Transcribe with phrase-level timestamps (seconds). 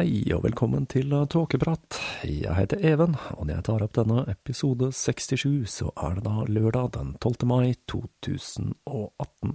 [0.00, 1.98] Hei og velkommen til Tåkeprat.
[2.24, 6.46] Jeg heter Even, og når jeg tar opp denne episode 67, så er det da
[6.48, 7.44] lørdag den 12.
[7.50, 9.52] mai 2018.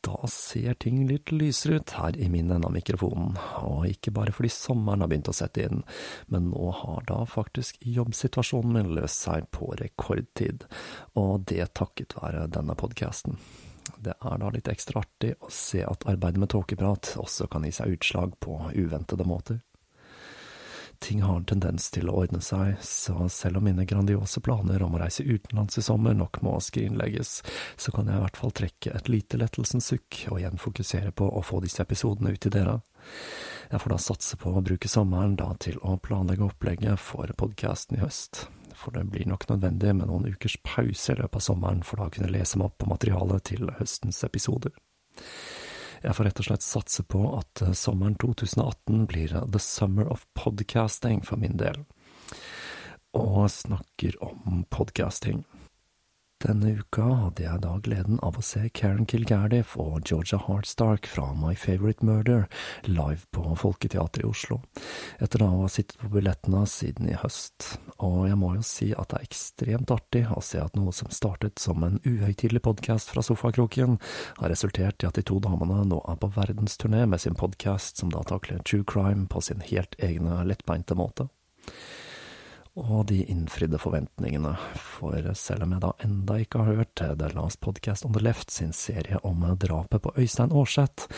[0.00, 3.36] Da ser ting litt lysere ut her i min ende av mikrofonen,
[3.68, 5.84] og ikke bare fordi sommeren har begynt å sette inn,
[6.32, 10.64] men nå har da faktisk jobbsituasjonen min løst seg på rekordtid,
[11.20, 13.36] og det takket være denne podkasten.
[14.00, 17.72] Det er da litt ekstra artig å se at arbeidet med tåkeprat også kan gi
[17.76, 19.60] seg utslag på uventede måter.
[21.00, 24.98] Ting har en tendens til å ordne seg, så selv om mine grandiose planer om
[24.98, 27.38] å reise utenlands i sommer nok må skrinlegges,
[27.80, 31.24] så kan jeg i hvert fall trekke et lite lettelsens sukk og igjen fokusere på
[31.24, 32.82] å få disse episodene ut til dere.
[33.72, 37.96] Jeg får da satse på å bruke sommeren da til å planlegge opplegget for podkasten
[37.96, 38.44] i høst
[38.80, 42.08] for det blir nok nødvendig med noen ukers pause i løpet av sommeren for da
[42.08, 44.72] å kunne lese meg opp på materialet til høstens episoder.
[46.00, 50.24] Jeg får rett og slett satse på at eh, sommeren 2018 blir The Summer of
[50.38, 51.82] Podcasting for min del,
[53.12, 55.44] og snakker om podcasting.
[56.40, 61.26] Denne uka hadde jeg da gleden av å se Karen Kilgardiff og Georgia Hardstark fra
[61.36, 62.46] My Favorite Murder
[62.88, 64.62] live på Folketeatret i Oslo,
[65.20, 67.74] etter da å ha sittet på billettene siden i høst.
[68.00, 71.12] Og jeg må jo si at det er ekstremt artig å se at noe som
[71.12, 74.00] startet som en uhøytidelig podkast fra sofakroken,
[74.40, 78.16] har resultert i at de to damene nå er på verdensturné med sin podkast som
[78.16, 81.28] da takler true crime på sin helt egne lettbeinte måte
[82.78, 87.60] og de innfridde forventningene, for selv om jeg da enda ikke har hørt The Last
[87.64, 91.08] Podcast on the Left sin serie om drapet på Øystein Aarseth,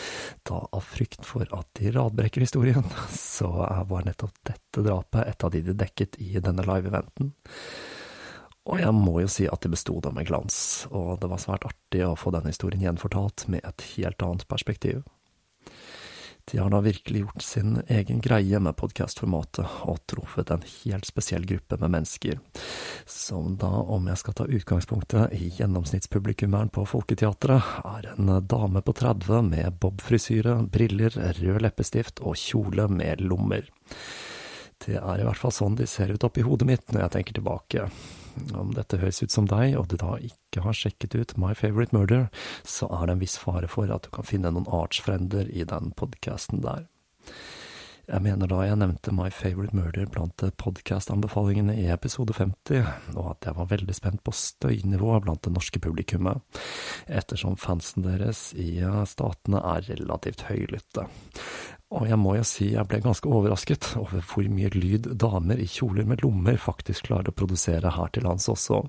[0.49, 3.51] da av frykt for at de radbrekker historien, så
[3.89, 7.33] var nettopp dette drapet et av de de dekket i denne live-eventen.
[8.63, 10.55] Og jeg må jo si at de besto det med glans,
[10.89, 15.03] og det var svært artig å få denne historien gjenfortalt med et helt annet perspektiv.
[16.51, 21.45] De har da virkelig gjort sin egen greie med podkastformatet, og truffet en helt spesiell
[21.47, 22.41] gruppe med mennesker,
[23.07, 28.95] som da, om jeg skal ta utgangspunktet i gjennomsnittspublikummeren på Folketeatret, er en dame på
[28.99, 33.71] 30 med bobfrisyre, briller, rød leppestift og kjole med lommer.
[34.83, 37.37] Det er i hvert fall sånn de ser ut oppi hodet mitt når jeg tenker
[37.39, 37.87] tilbake.
[38.57, 41.95] Om dette høres ut som deg, og du da ikke har sjekket ut My Favorite
[41.95, 42.29] Murder,
[42.65, 45.93] så er det en viss fare for at du kan finne noen artsfrender i den
[45.99, 46.87] podkasten der.
[48.03, 53.47] Jeg mener da jeg nevnte My Favorite Murder blant podkastanbefalingene i episode 50, og at
[53.47, 56.43] jeg var veldig spent på støynivået blant det norske publikummet,
[57.07, 61.07] ettersom fansen deres i statene er relativt høylytte.
[61.93, 65.67] Og jeg må jo si jeg ble ganske overrasket over hvor mye lyd damer i
[65.69, 68.81] kjoler med lommer faktisk klarer å produsere her til lands også.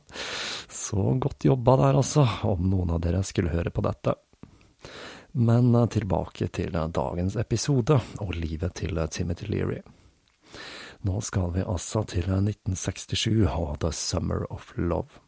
[0.72, 4.16] Så godt jobba der, altså, om noen av dere skulle høre på dette.
[5.36, 9.82] Men eh, tilbake til dagens episode og livet til Timothy Leary.
[11.04, 15.20] Nå skal vi altså til 1967 og The Summer of Love.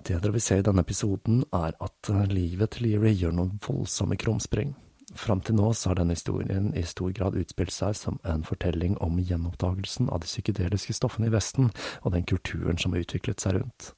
[0.00, 4.16] Det dere vil se i denne episoden, er at livet til Leary gjør noen voldsomme
[4.16, 4.72] krumspring.
[5.18, 8.94] Fram til nå så har denne historien i stor grad utspilt seg som en fortelling
[9.02, 11.72] om gjenoppdagelsen av de psykedeliske stoffene i Vesten,
[12.04, 13.90] og den kulturen som har utviklet seg rundt.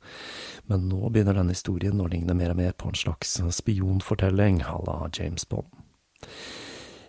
[0.73, 4.79] Men nå begynner denne historien å ligne mer og mer på en slags spionfortelling à
[4.87, 5.69] la James Bond.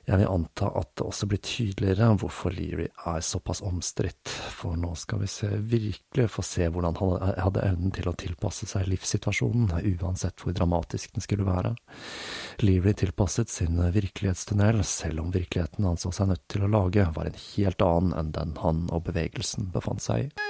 [0.03, 4.91] Jeg vil anta at det også blir tydeligere hvorfor Leary er såpass omstridt, for nå
[4.99, 9.71] skal vi se, virkelig få se hvordan han hadde evnen til å tilpasse seg livssituasjonen,
[10.03, 11.71] uansett hvor dramatisk den skulle være.
[12.65, 17.31] Leary tilpasset sin virkelighetstunnel, selv om virkeligheten han så seg nødt til å lage, var
[17.31, 20.49] en helt annen enn den han og bevegelsen befant seg i.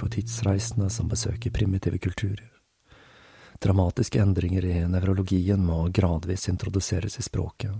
[0.00, 2.48] for tidsreisende som besøker primitive kulturer.
[3.60, 7.74] Dramatiske endringer i nevrologien må gradvis introduseres i språket,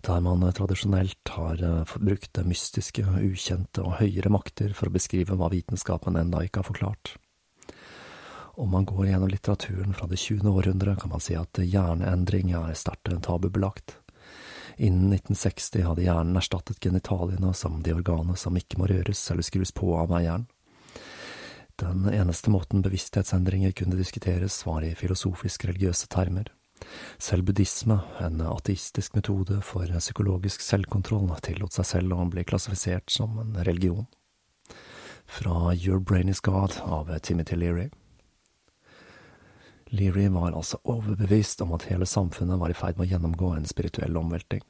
[0.00, 5.50] der man tradisjonelt har eh, brukt mystiske, ukjente og høyere makter for å beskrive hva
[5.52, 7.12] vitenskapen enda ikke har forklart.
[8.56, 10.48] Om man går gjennom litteraturen fra det 20.
[10.48, 13.98] århundre, kan man si at hjerneendring er sterkt tabubelagt.
[14.80, 19.76] Innen 1960 hadde hjernen erstattet genitaliene som de organene som ikke må røres eller skrus
[19.76, 20.48] på av eieren.
[21.76, 26.48] Den eneste måten bevissthetsendringer kunne diskuteres, var i filosofisk-religiøse termer.
[27.18, 33.36] Selv buddhisme, en ateistisk metode for psykologisk selvkontroll, tillot seg selv å bli klassifisert som
[33.42, 34.06] en religion.
[35.26, 37.90] Fra Your Brain Is God av Timothy Leary.
[39.92, 43.68] Leary var altså overbevist om at hele samfunnet var i ferd med å gjennomgå en
[43.68, 44.64] spirituell omvelting.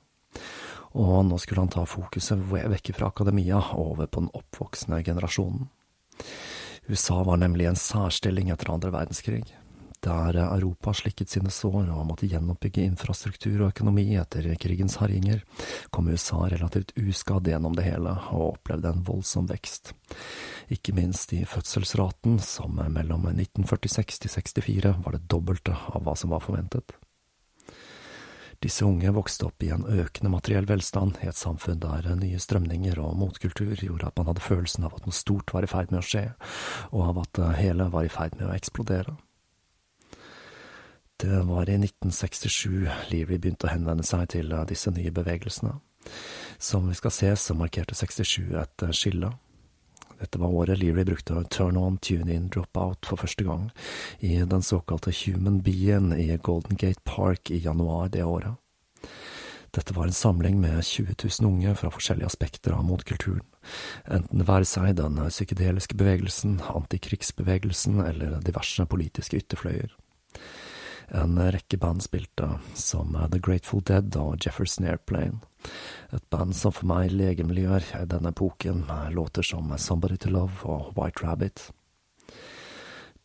[0.96, 5.70] Og nå skulle han ta fokuset vekk fra akademia og over på den oppvoksende generasjonen.
[6.88, 9.44] USA var nemlig en særstilling etter andre verdenskrig.
[10.06, 15.40] Der Europa slikket sine sår og måtte gjenoppbygge infrastruktur og økonomi etter krigens herjinger,
[15.90, 19.96] kom USA relativt uskadd gjennom det hele og opplevde en voldsom vekst
[20.72, 26.34] ikke minst i fødselsraten, som mellom 1946 til 64 var det dobbelte av hva som
[26.34, 26.96] var forventet.
[28.64, 32.98] Disse unge vokste opp i en økende materiell velstand i et samfunn der nye strømninger
[33.02, 36.00] og motkultur gjorde at man hadde følelsen av at noe stort var i ferd med
[36.00, 36.24] å skje,
[36.92, 39.16] og av at det hele var i ferd med å eksplodere.
[41.16, 45.78] Det var i 1967 Leary begynte å henvende seg til disse nye bevegelsene.
[46.58, 49.32] Som vi skal se, så markerte 67 et skille.
[50.20, 53.70] Dette var året Leary brukte turn on, tune in, drop out for første gang,
[54.20, 58.56] i den såkalte Human Being i Golden Gate Park i januar det året.
[59.76, 63.44] Dette var en samling med 20 000 unge fra forskjellige aspekter av motkulturen,
[64.08, 69.92] enten det være seg den psykedeliske bevegelsen, antikrigsbevegelsen eller diverse politiske ytterfløyer.
[71.14, 75.38] En rekke band spilte, som The Grateful Dead og Jefferson Airplane.
[76.12, 80.96] Et band som for meg legemliggjør denne epoken med låter som Somebody to Love og
[80.98, 81.68] White Rabbit.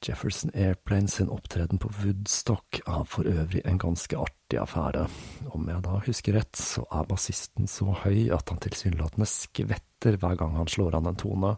[0.01, 5.05] Jefferson Airplane sin opptreden på Woodstock er for øvrig en ganske artig affære.
[5.53, 10.39] Om jeg da husker rett, så er bassisten så høy at han tilsynelatende skvetter hver
[10.39, 11.53] gang han slår an en tone,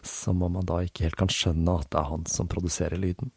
[0.00, 3.32] som om man da ikke helt kan skjønne at det er han som produserer lyden.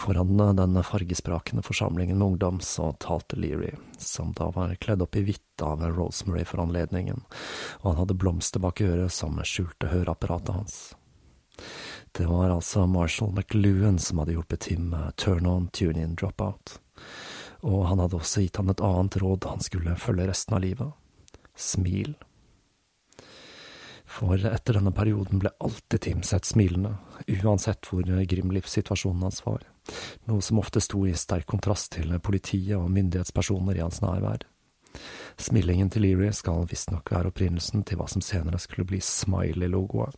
[0.00, 5.16] Foran eh, den fargesprakende forsamlingen med ungdom så talte Leary, som da var kledd opp
[5.16, 7.20] i hvitt av Rosemary for anledningen,
[7.82, 10.78] og han hadde blomster bak øret som skjulte høreapparatet hans.
[12.16, 16.40] Det var altså Marshall McLuhan som hadde hjulpet Tim med Turn On, Tune In, Drop
[16.40, 16.78] Out.
[17.60, 20.96] Og han hadde også gitt han et annet råd han skulle følge resten av livet.
[21.54, 22.14] Smil.
[24.10, 26.96] For etter denne perioden ble alltid Tim sett smilende,
[27.44, 29.68] uansett hvor grim livssituasjonen hans var,
[30.28, 34.44] noe som ofte sto i sterk kontrast til politiet og myndighetspersoner i hans nærvær.
[35.40, 40.16] Smillingen til Leary skal visstnok være opprinnelsen til hva som senere skulle bli Smiley-logoet.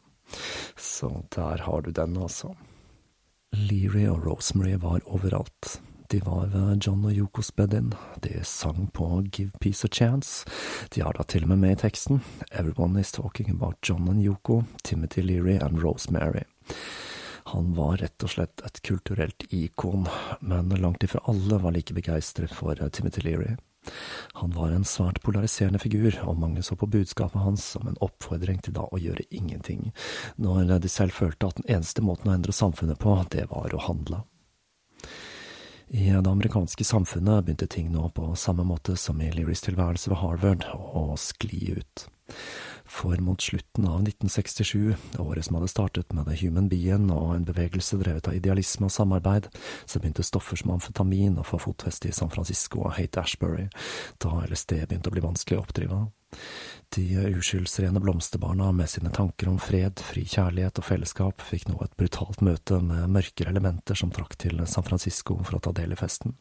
[0.76, 2.54] Så der har du den, altså.
[3.52, 5.80] Leary og Rosemary var overalt.
[6.12, 7.92] De var ved John og Yokos bed-in.
[8.20, 10.46] De sang på Give Peace a Chance.
[10.94, 12.20] De har da til og med med i teksten
[12.52, 16.44] Everyone is talking about John and Yoko, Timothy Leary and Rosemary.
[17.50, 20.06] Han var rett og slett et kulturelt ikon,
[20.40, 23.56] men langt ifra alle var like begeistret for Timothy Leary.
[24.32, 28.60] Han var en svært polariserende figur, og mange så på budskapet hans som en oppfordring
[28.62, 29.90] til da å gjøre ingenting,
[30.36, 33.82] når de selv følte at den eneste måten å endre samfunnet på, det var å
[33.88, 34.22] handle.
[35.92, 40.22] I det amerikanske samfunnet begynte ting nå på samme måte som i Learys tilværelse ved
[40.22, 42.06] Harvard, å skli ut.
[42.92, 47.46] For mot slutten av 1967, året som hadde startet med The Human Being og en
[47.48, 49.48] bevegelse drevet av idealisme og samarbeid,
[49.88, 53.70] så begynte stoffer som amfetamin å få fotfeste i San Francisco og Hate Ashbury,
[54.20, 56.02] da LSD begynte å bli vanskelig å oppdrive.
[56.92, 61.96] De uskyldsrene blomsterbarna med sine tanker om fred, fri kjærlighet og fellesskap fikk nå et
[61.96, 66.02] brutalt møte med mørkere elementer som trakk til San Francisco for å ta del i
[66.04, 66.36] festen.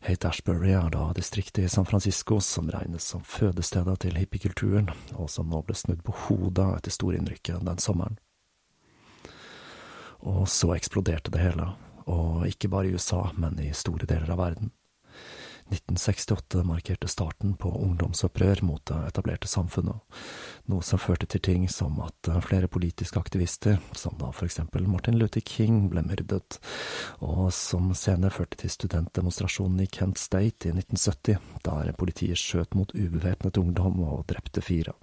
[0.00, 5.30] Hate Ashbury er da distriktet i San Francisco som regnes som fødestedet til hippiekulturen, og
[5.30, 8.18] som nå ble snudd på hodet etter storinnrykket den sommeren.
[10.22, 11.72] Og så eksploderte det hele,
[12.06, 14.72] og ikke bare i USA, men i store deler av verden.
[15.68, 20.00] 1968 markerte starten på ungdomsopprør mot det etablerte samfunnet,
[20.68, 25.18] noe som førte til ting som at flere politiske aktivister, som da for eksempel Martin
[25.20, 26.60] Luther King, ble myrdet,
[27.24, 32.94] og som senere førte til studentdemonstrasjonen i Kent State i 1970, der politiet skjøt mot
[32.96, 34.96] ubevæpnet ungdom og drepte fire.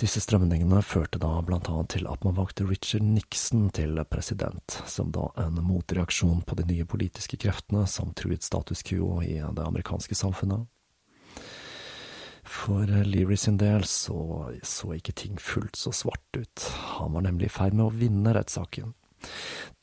[0.00, 5.10] Disse strømningene førte da blant annet til at man valgte Richard Nixon til president, som
[5.12, 10.16] da en motreaksjon på de nye politiske kreftene som truet status quo i det amerikanske
[10.16, 10.64] samfunnet.
[12.48, 16.64] For Leary sin del så, så ikke ting fullt så svart ut,
[16.96, 18.94] han var nemlig i ferd med å vinne rettssaken.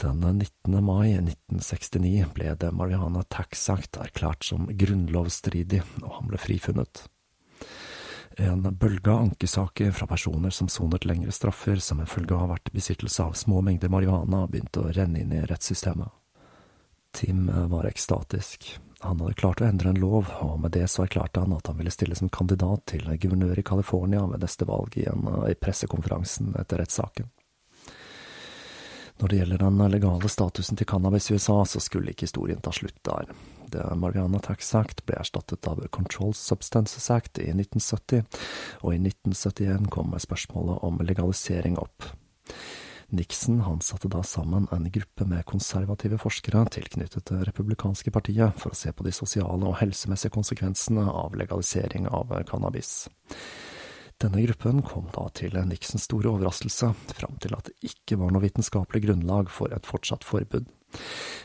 [0.02, 0.80] Den 19.
[0.82, 7.06] mai 1969 ble det Mariana Tax Act erklært som grunnlovsstridig, og han ble frifunnet.
[8.40, 12.70] En bølge av ankesaker fra personer som sonet lengre straffer som en følge av vært
[12.70, 16.14] besittelse av små mengder marihuana, begynte å renne inn i rettssystemet.
[17.18, 18.76] Tim var ekstatisk.
[19.00, 21.80] Han hadde klart å endre en lov, og med det så erklærte han at han
[21.82, 26.82] ville stille som kandidat til guvernør i California ved neste valg igjen i pressekonferansen etter
[26.84, 27.34] rettssaken.
[29.18, 32.70] Når det gjelder den legale statusen til cannabis i USA, så skulle ikke historien ta
[32.70, 33.34] slutt der.
[33.72, 38.24] The Mariana Tax Act ble erstattet av Control Substances Act i 1970,
[38.82, 42.10] og i 1971 kom spørsmålet om legalisering opp.
[43.10, 48.76] Nixon han satte da sammen en gruppe med konservative forskere tilknyttet det republikanske partiet for
[48.76, 53.08] å se på de sosiale og helsemessige konsekvensene av legalisering av cannabis.
[54.20, 58.44] Denne gruppen kom da til Nixons store overraskelse fram til at det ikke var noe
[58.44, 60.68] vitenskapelig grunnlag for et fortsatt forbud.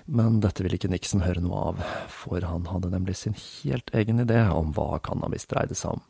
[0.04, 4.22] Men dette ville ikke Nixon høre noe av, for han hadde nemlig sin helt egen
[4.22, 6.02] idé om hva cannabis dreide seg om.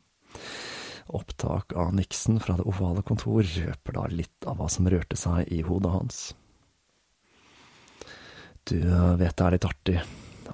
[1.13, 5.51] Opptak av Nixon fra det ovale kontor røper da litt av hva som rørte seg
[5.53, 6.21] i hodet hans.
[8.65, 9.97] Du vet det er litt artig,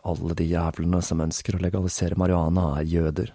[0.03, 3.35] alle de jævlene som ønsker å legalisere marihuana, er jøder.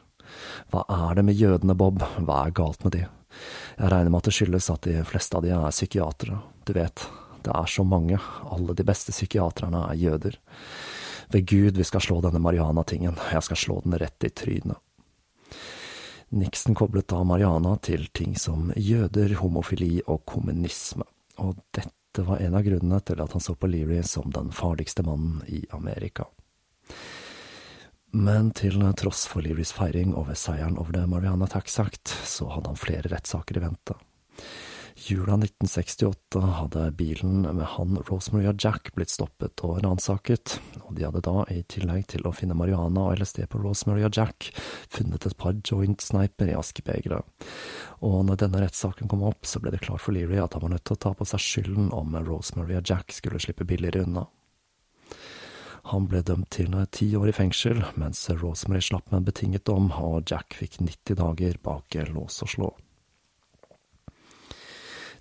[0.74, 3.04] Hva er det med jødene, Bob, hva er galt med de?
[3.78, 7.06] Jeg regner med at det skyldes at de fleste av de er psykiatere, du vet,
[7.44, 8.20] det er så mange,
[8.52, 10.38] alle de beste psykiaterne er jøder.
[11.34, 14.80] Ved Gud, vi skal slå denne marihuana-tingen, jeg skal slå den rett i trynet.
[16.34, 21.06] Nixon koblet da marihuana til ting som jøder, homofili og kommunisme,
[21.38, 25.06] og dette var en av grunnene til at han så på Leary som den farligste
[25.06, 26.26] mannen i Amerika.
[28.14, 32.70] Men til tross for Learys feiring over seieren over det Mariana Tax Act, så hadde
[32.70, 33.98] han flere rettssaker i vente.
[35.06, 40.54] Jula 1968 hadde bilen med han, Rosemary og Jack blitt stoppet og ransaket,
[40.86, 44.16] og de hadde da, i tillegg til å finne marihuana og LSD på Rosemary og
[44.16, 44.48] Jack,
[44.94, 47.50] funnet et par joint-sniper i askebegeret.
[48.08, 50.76] Og når denne rettssaken kom opp, så ble det klart for Leary at han var
[50.78, 54.24] nødt til å ta på seg skylden om Rosemary og Jack skulle slippe billigere unna.
[55.92, 59.92] Han ble dømt til ti år i fengsel, mens Rosemary slapp med en betinget dom,
[59.92, 62.74] og Jack fikk 90 dager bak lås og slå.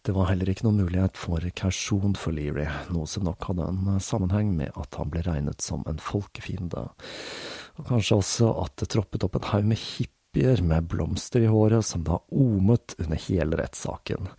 [0.03, 4.01] Det var heller ikke noen mulighet for kausjon for Leary, noe som nok hadde en
[4.03, 6.89] sammenheng med at han ble regnet som en folkefiende,
[7.79, 11.87] og kanskje også at det troppet opp en haug med hippier med blomster i håret
[11.87, 14.33] som da omet under hele rettssaken,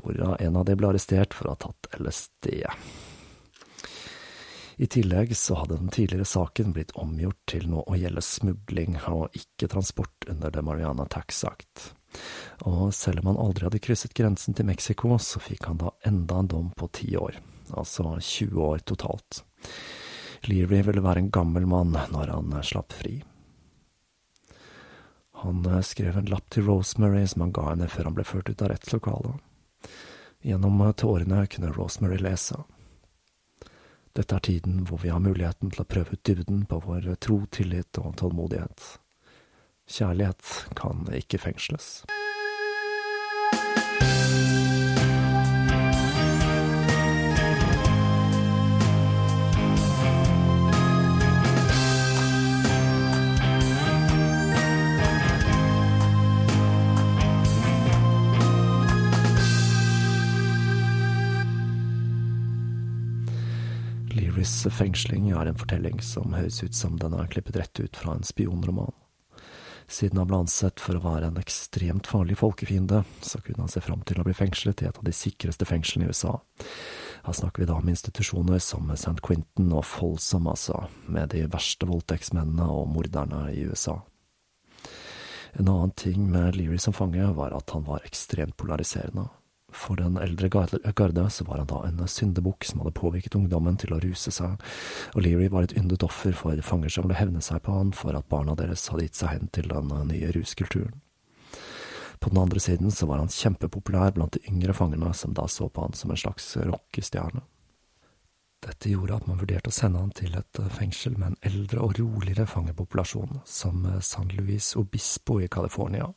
[0.00, 2.62] hvorav en av de ble arrestert for å ha tatt LSD.
[4.80, 9.36] I tillegg så hadde den tidligere saken blitt omgjort til nå å gjelde smugling og
[9.36, 11.92] ikke transport under The Mariana Tax Act.
[12.68, 16.38] Og selv om han aldri hadde krysset grensen til Mexico, så fikk han da enda
[16.42, 17.38] en dom på ti år,
[17.70, 19.42] altså 20 år totalt.
[20.48, 23.20] Leary ville være en gammel mann når han slapp fri.
[25.42, 28.62] Han skrev en lapp til Rosemary som han ga henne før han ble ført ut
[28.62, 29.40] av rettslokalet.
[30.42, 32.60] Gjennom tårene kunne Rosemary lese.
[34.12, 37.40] Dette er tiden hvor vi har muligheten til å prøve ut dybden på vår tro,
[37.50, 39.01] tillit og tålmodighet.
[39.90, 42.04] Kjærlighet kan ikke fengsles.
[64.12, 68.16] Learys fengsling er en fortelling som høres ut som den er klippet rett ut fra
[68.16, 69.01] en spionroman.
[69.92, 73.82] Siden han ble ansett for å være en ekstremt farlig folkefiende, så kunne han se
[73.84, 76.38] fram til å bli fengslet i et av de sikreste fengslene i USA.
[77.26, 79.18] Her snakker vi da om institusjoner som St.
[79.20, 83.98] Quentin og Folsom, altså, med de verste voldtektsmennene og morderne i USA.
[85.60, 89.28] En annen ting med Leary som fange var at han var ekstremt polariserende.
[89.72, 93.94] For den eldre garde så var han da en syndebukk som hadde påvirket ungdommen til
[93.96, 94.60] å ruse seg,
[95.14, 98.16] og Leary var et yndet offer for fanger som ville hevne seg på han for
[98.18, 101.00] at barna deres hadde gitt seg hen til den nye ruskulturen.
[102.22, 105.66] På den andre siden så var han kjempepopulær blant de yngre fangene, som da så
[105.68, 107.42] på han som en slags rockestjerne.
[108.62, 111.96] Dette gjorde at man vurderte å sende han til et fengsel med en eldre og
[111.98, 116.12] roligere fangepopulasjon, som San Luis Obispo i California.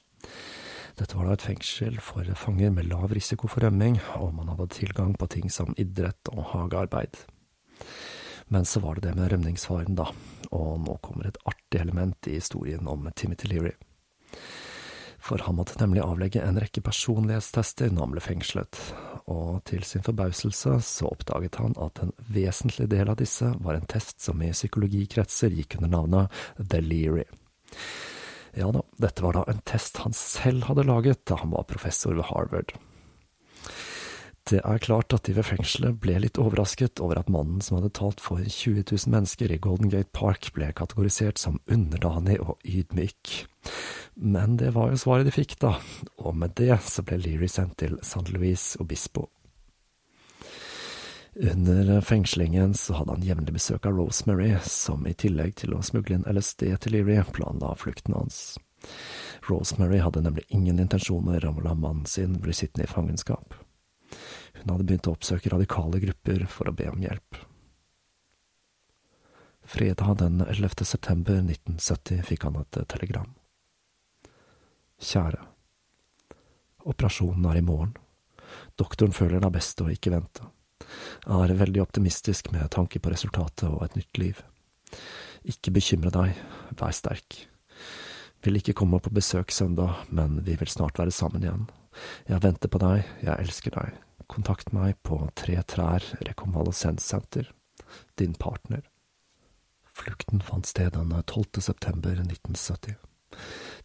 [0.96, 4.70] Dette var da et fengsel for fanger med lav risiko for rømming, og man hadde
[4.72, 7.18] tilgang på ting som idrett og hagearbeid.
[8.48, 10.08] Men så var det det med rømningsfaren, da,
[10.56, 13.74] og nå kommer et artig element i historien om Timothy Leary.
[15.20, 18.82] For han måtte nemlig avlegge en rekke personlighetstester når han ble fengslet,
[19.26, 23.90] og til sin forbauselse så oppdaget han at en vesentlig del av disse var en
[23.90, 27.26] test som i psykologikretser gikk under navnet The Leary.
[28.56, 32.16] Ja da, dette var da en test han selv hadde laget da han var professor
[32.16, 32.72] ved Harvard.
[34.46, 37.90] Det er klart at de ved fengselet ble litt overrasket over at mannen som hadde
[37.98, 43.48] talt for 20 000 mennesker i Golden Gate Park, ble kategorisert som underdanig og ydmyk.
[44.16, 45.74] Men det var jo svaret de fikk, da,
[46.22, 49.26] og med det så ble Leary sendt til San Luis Obispo.
[51.36, 56.16] Under fengslingen så hadde han jevnlig besøk av Rosemary, som i tillegg til å smugle
[56.16, 58.56] inn LSD til Leary, planla flukten hans.
[59.50, 63.58] Rosemary hadde nemlig ingen intensjoner om å la mannen sin bli sittende i fangenskap.
[64.62, 67.44] Hun hadde begynt å oppsøke radikale grupper for å be om hjelp.
[69.66, 70.86] Fredag den 11.
[70.88, 73.36] september 1970 fikk han et telegram.
[75.04, 75.44] Kjære.
[76.88, 77.98] Operasjonen er i morgen.
[78.80, 80.55] Doktoren føler det er best å ikke vente.
[81.26, 84.42] Jeg er veldig optimistisk med tanke på resultatet og et nytt liv.
[85.46, 86.38] Ikke bekymre deg,
[86.78, 87.40] vær sterk.
[88.46, 91.66] Vil ikke komme på besøk søndag, men vi vil snart være sammen igjen.
[92.30, 93.98] Jeg venter på deg, jeg elsker deg.
[94.30, 97.50] Kontakt meg på Tre Trær rekonvalesenssenter.
[98.20, 98.84] Din partner.
[99.96, 101.62] Flukten fant sted den 12.
[101.62, 102.98] september 1970.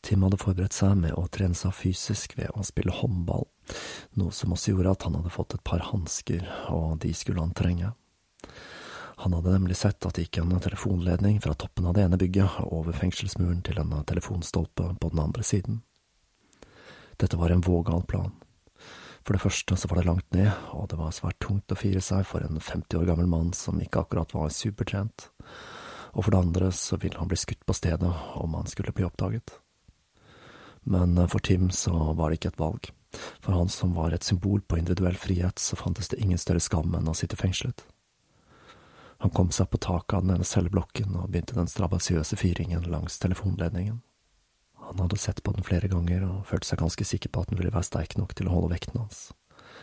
[0.01, 3.47] Tim hadde forberedt seg med å trene seg fysisk ved å spille håndball,
[4.21, 7.57] noe som også gjorde at han hadde fått et par hansker, og de skulle han
[7.57, 7.93] trenge.
[9.21, 12.63] Han hadde nemlig sett at det gikk en telefonledning fra toppen av det ene bygget
[12.65, 15.83] over fengselsmuren til en telefonstolpe på den andre siden.
[17.21, 18.33] Dette var en vågal plan.
[19.21, 22.01] For det første så var det langt ned, og det var svært tungt å fire
[22.01, 25.29] seg for en 50 år gammel mann som ikke akkurat var supertrent.
[26.13, 29.07] Og for det andre så ville han bli skutt på stedet om han skulle bli
[29.07, 29.53] oppdaget.
[30.91, 32.91] Men for Tim så var det ikke et valg.
[33.41, 36.95] For han som var et symbol på individuell frihet, så fantes det ingen større skam
[36.95, 37.85] enn å sitte fengslet.
[39.21, 43.19] Han kom seg på taket av den ene celleblokken og begynte den strabasiøse fyringen langs
[43.21, 43.99] telefonledningen.
[44.81, 47.61] Han hadde sett på den flere ganger og følte seg ganske sikker på at den
[47.61, 49.29] ville være sterk nok til å holde vekten hans.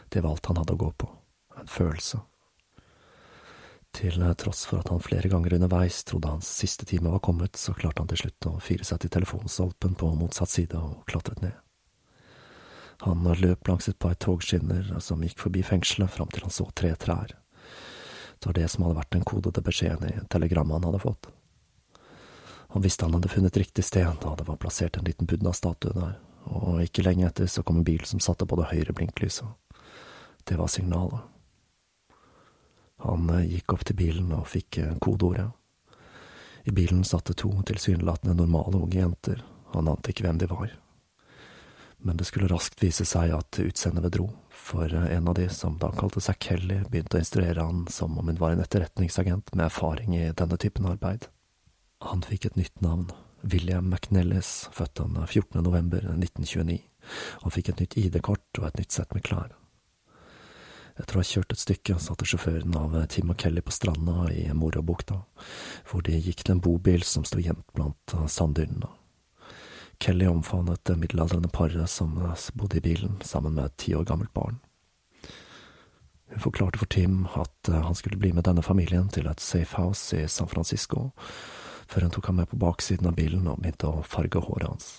[0.10, 1.12] Det var alt han hadde å gå på,
[1.62, 2.24] en følelse.
[3.98, 7.74] Til tross for at han flere ganger underveis trodde hans siste time var kommet, så
[7.74, 11.56] klarte han til slutt å fire seg til telefonstolpen på motsatt side og klatret ned.
[13.02, 16.92] Han løp langs et par togskinner som gikk forbi fengselet, fram til han så tre
[16.94, 17.34] trær.
[18.38, 21.30] Det var det som hadde vært den kodede beskjeden i telegrammet han hadde fått.
[22.76, 26.20] Han visste han hadde funnet riktig sted da det var plassert en liten buddha-statue der,
[26.54, 29.50] og ikke lenge etter så kom en bil som satte på det høyre blinklyset.
[30.46, 31.26] Det var signalet.
[33.06, 35.50] Han eh, gikk opp til bilen og fikk eh, kodeordet.
[36.68, 40.74] I bilen satt det to tilsynelatende normale unge jenter, han ante ikke hvem de var.
[41.98, 45.78] Men det skulle raskt vise seg at utseendet bedro, for eh, en av de, som
[45.82, 49.70] da kalte seg Kelly, begynte å instruere han som om hun var en etterretningsagent med
[49.70, 51.30] erfaring i denne typen arbeid.
[52.06, 53.10] Han fikk et nytt navn,
[53.42, 55.62] William McNellis, født den 14.
[55.64, 56.82] november 1929,
[57.46, 59.56] og fikk et nytt ID-kort og et nytt sett med klær.
[60.98, 64.48] Etter å ha kjørt et stykke satte sjåføren av Tim og Kelly på stranda i
[64.58, 65.20] Morabukta,
[65.86, 68.90] hvor de gikk til en bobil som sto gjemt blant sanddynene.
[70.02, 72.18] Kelly omfavnet det middelaldrende paret som
[72.54, 74.60] bodde i bilen, sammen med et ti år gammelt barn.
[76.34, 80.18] Hun forklarte for Tim at han skulle bli med denne familien til et safe house
[80.18, 81.12] i San Francisco,
[81.88, 84.90] før hun tok ham med på baksiden av bilen og begynte å farge håret hans.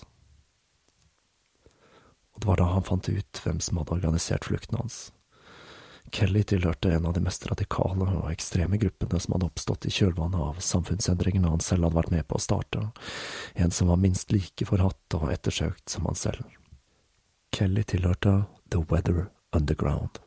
[2.34, 5.08] Og det var da han fant ut hvem som hadde organisert flukten hans.
[6.12, 10.40] Kelly tilhørte en av de mest radikale og ekstreme gruppene som hadde oppstått i kjølvannet
[10.40, 12.87] av samfunnsendringene han selv hadde vært med på å starte,
[13.55, 16.47] en som var minst like forhatt og ettersøkt som han selv.
[17.53, 20.21] Kelly tilhørte The Weather Underground.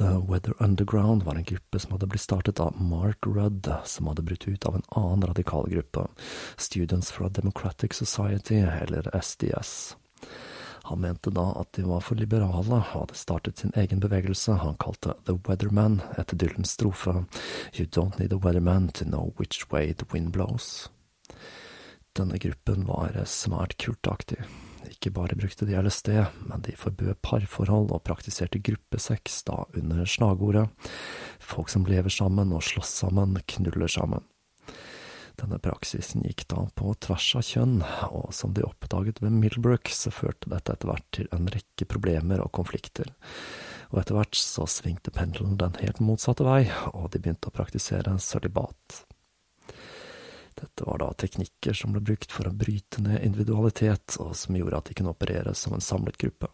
[0.00, 4.22] The Weather Underground var en gruppe som hadde blitt startet av Mark Rudd, som hadde
[4.22, 6.06] brutt ut av en annen radikal gruppe,
[6.56, 9.96] Students for a Democratic Society, eller SDS.
[10.90, 14.74] Han mente da at de var for liberale, og hadde startet sin egen bevegelse han
[14.82, 17.12] kalte The Weatherman, etter Dylans strofe
[17.78, 20.88] You don't need a weatherman to know which way the wind blows.
[22.18, 24.40] Denne gruppen var svært kultaktig.
[24.90, 26.10] Ikke bare brukte de LSD,
[26.50, 30.66] men de forbød parforhold og praktiserte gruppesex, da under slagordet
[31.38, 34.26] Folk som lever sammen og slåss sammen, knuller sammen.
[35.40, 37.78] Denne praksisen gikk da på tvers av kjønn,
[38.12, 42.42] og som de oppdaget ved Millbrook, så førte dette etter hvert til en rekke problemer
[42.44, 43.08] og konflikter.
[43.90, 48.18] Og etter hvert så svingte pendelen den helt motsatte vei, og de begynte å praktisere
[48.20, 49.04] sølibat.
[50.60, 54.82] Dette var da teknikker som ble brukt for å bryte ned individualitet, og som gjorde
[54.82, 56.52] at de kunne operere som en samlet gruppe.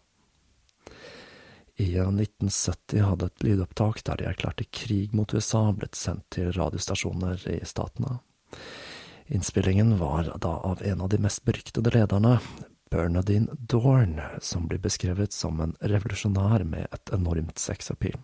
[1.77, 7.43] I 1970 hadde et lydopptak der de erklærte krig mot USA, blitt sendt til radiostasjoner
[7.51, 8.21] i statene.
[9.27, 12.37] Innspillingen var da av en av de mest beryktede lederne,
[12.91, 18.21] Bernadine Dorn, som blir beskrevet som en revolusjonær med et enormt sexappeal.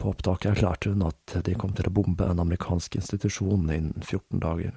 [0.00, 4.40] På opptaket erklærte hun at de kom til å bombe en amerikansk institusjon innen 14
[4.42, 4.74] dager.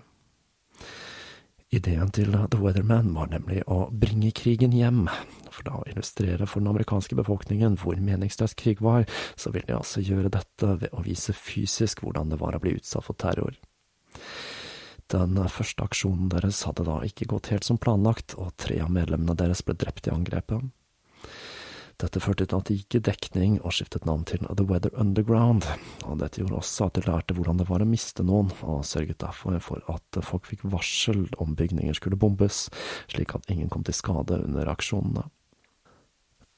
[1.73, 5.07] Ideen til The Weatherman var nemlig å bringe krigen hjem,
[5.49, 9.79] for da å illustrere for den amerikanske befolkningen hvor meningsløs krig var, så ville de
[9.79, 13.57] altså gjøre dette ved å vise fysisk hvordan det var å bli utsatt for terror.
[15.09, 19.33] Den første aksjonen deres hadde da ikke gått helt som planlagt, og tre av medlemmene
[19.37, 20.69] deres ble drept i angrepet.
[22.03, 25.63] Dette førte til at de gikk i dekning og skiftet navn til The Weather Underground,
[26.03, 29.21] og dette gjorde også at de lærte hvordan det var å miste noen, og sørget
[29.23, 32.65] derfor for at folk fikk varsel om bygninger skulle bombes,
[33.13, 35.29] slik at ingen kom til skade under aksjonene.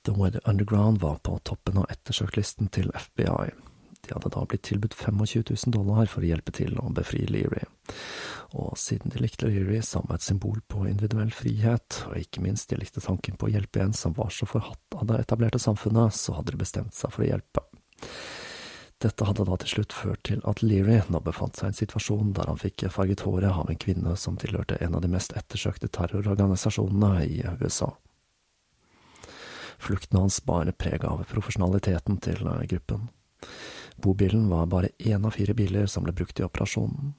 [0.09, 3.53] The Weather Underground var på toppen av ettersøklisten til FBI.
[4.05, 7.65] De hadde da blitt tilbudt 25 000 dollar for å hjelpe til å befri Leary,
[8.55, 12.79] og siden de likte Leary som et symbol på individuell frihet, og ikke minst de
[12.79, 16.37] likte tanken på å hjelpe en som var så forhatt av det etablerte samfunnet, så
[16.37, 17.65] hadde de bestemt seg for å hjelpe.
[19.03, 22.31] Dette hadde da til slutt ført til at Leary nå befant seg i en situasjon
[22.37, 25.91] der han fikk farget håret av en kvinne som tilhørte en av de mest ettersøkte
[25.91, 27.91] terrororganisasjonene i USA.
[29.83, 33.09] Flukten hans bar preg av profesjonaliteten til gruppen.
[34.01, 37.13] Bobilen var bare én av fire biler som ble brukt i operasjonen.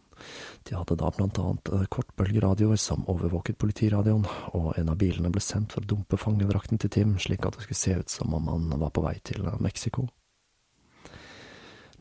[0.63, 5.43] De hadde da blant annet eh, kortbølgeradioer som overvåket politiradioen, og en av bilene ble
[5.45, 8.49] sendt for å dumpe fangedrakten til Tim, slik at det skulle se ut som om
[8.51, 10.09] han var på vei til eh, Mexico.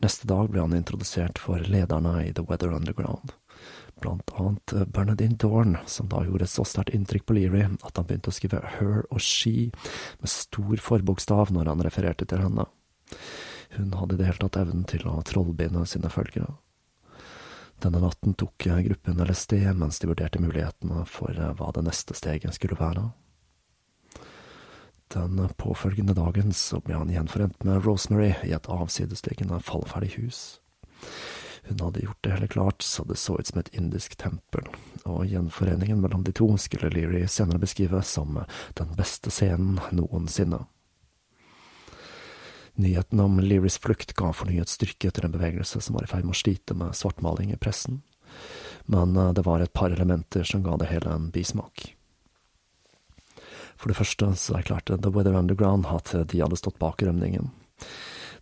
[0.02, 3.32] Neste dag ble han introdusert for lederne i The Weather Underground,
[4.02, 8.08] blant annet eh, Bernadine Dorn, som da gjorde så sterkt inntrykk på Leary at han
[8.08, 9.70] begynte å skrive her og she
[10.20, 12.66] med stor forbokstav når han refererte til henne.
[13.76, 16.54] Hun hadde i det hele tatt evnen til å trollbinde sine følgere.
[17.84, 22.78] Denne natten tok gruppen LSD mens de vurderte mulighetene for hva det neste steget skulle
[22.80, 23.10] være.
[25.12, 30.40] Den påfølgende dagen så ble han gjenforent med Rosemary i et avsidesliggende fallferdig hus.
[31.68, 34.66] Hun hadde gjort det hele klart så det så ut som et indisk tempel,
[35.04, 38.40] og gjenforeningen mellom de to skulle Leary senere beskrive som
[38.78, 40.64] den beste scenen noensinne.
[42.76, 46.36] Nyheten om Learys flukt ga fornyet styrke til en bevegelse som var i ferd med
[46.36, 48.02] å slite med svartmaling i pressen,
[48.84, 51.88] men eh, det var et par elementer som ga det hele en bismak.
[53.76, 57.50] For det første så erklærte The Weather Underground at de hadde stått bak rømningen.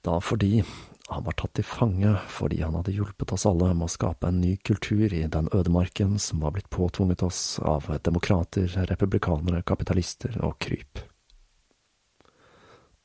[0.06, 0.62] Da fordi
[1.08, 4.40] han var tatt til fange fordi han hadde hjulpet oss alle med å skape en
[4.40, 10.56] ny kultur i den ødemarken som var blitt påtvunget oss av demokrater, republikanere, kapitalister og
[10.64, 11.02] kryp.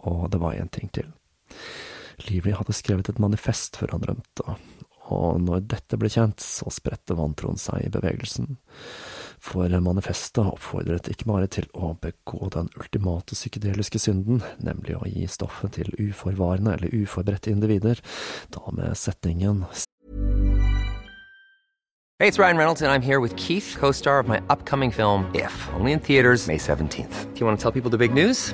[0.08, 1.12] Og det var én ting til.
[2.28, 4.56] Lively hadde skrevet et manifest før han rømte,
[5.10, 8.58] og når dette ble kjent, så spredte vantroen seg i bevegelsen.
[9.40, 15.26] For manifestet oppfordret ikke bare til å begå den ultimate psykedeliske synden, nemlig å gi
[15.32, 18.04] stoffet til uforvarende eller uforberedte individer,
[18.54, 19.64] da med setningen
[22.22, 25.32] Hey, it's Ryan Reynolds, and I'm here with Keith, co star of my upcoming film,
[25.34, 27.34] If, only in theaters, May 17th.
[27.34, 28.54] Do you want to tell people the big news?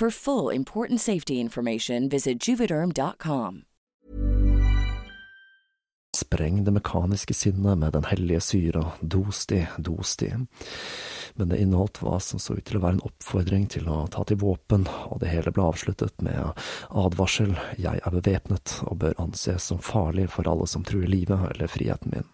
[0.00, 3.62] For full important safety information, visit juvederm.com.
[6.16, 10.28] Spreng det mekaniske sinnet med den hellige syra, dosti, dosti.
[11.34, 14.24] Men det inneholdt hva som så ut til å være en oppfordring til å ta
[14.28, 16.52] til våpen, og det hele ble avsluttet med
[16.92, 21.72] advarsel, jeg er bevæpnet og bør anses som farlig for alle som truer livet eller
[21.72, 22.32] friheten min.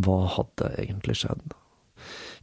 [0.00, 1.58] Hva hadde egentlig skjedd?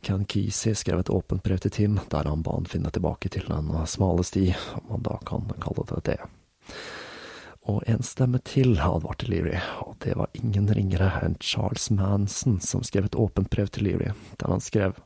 [0.06, 3.48] Ken Kesey skrev et åpent brev til Tim, der han ba han finne tilbake til
[3.50, 4.50] den smale sti,
[4.84, 6.20] om man da kan kalle det det.
[7.66, 12.84] Og en stemme til advarte Leary, og det var ingen ringere enn Charles Manson som
[12.86, 15.00] skrev et åpent brev til Leary, der han skrev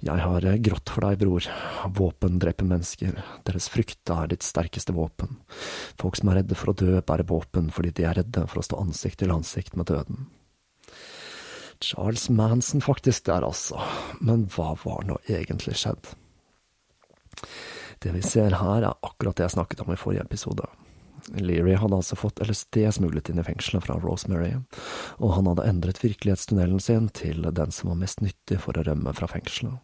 [0.00, 1.44] Jeg har grått for deg, bror.
[1.92, 3.18] Våpen dreper mennesker.
[3.44, 5.36] Deres frykt er ditt sterkeste våpen.
[6.00, 8.64] Folk som er redde for å dø, bærer våpen fordi de er redde for å
[8.64, 10.30] stå ansikt til ansikt med døden.
[11.80, 13.80] Charles Manson faktisk der, altså.
[14.20, 16.12] Men hva var nå egentlig skjedd?
[18.00, 20.68] Det vi ser her, er akkurat det jeg snakket om i forrige episode.
[21.36, 24.54] Leary hadde altså fått LSD smuglet inn i fengselet fra Rosemary,
[25.20, 29.12] og han hadde endret virkelighetstunnelen sin til den som var mest nyttig for å rømme
[29.16, 29.76] fra fengselet.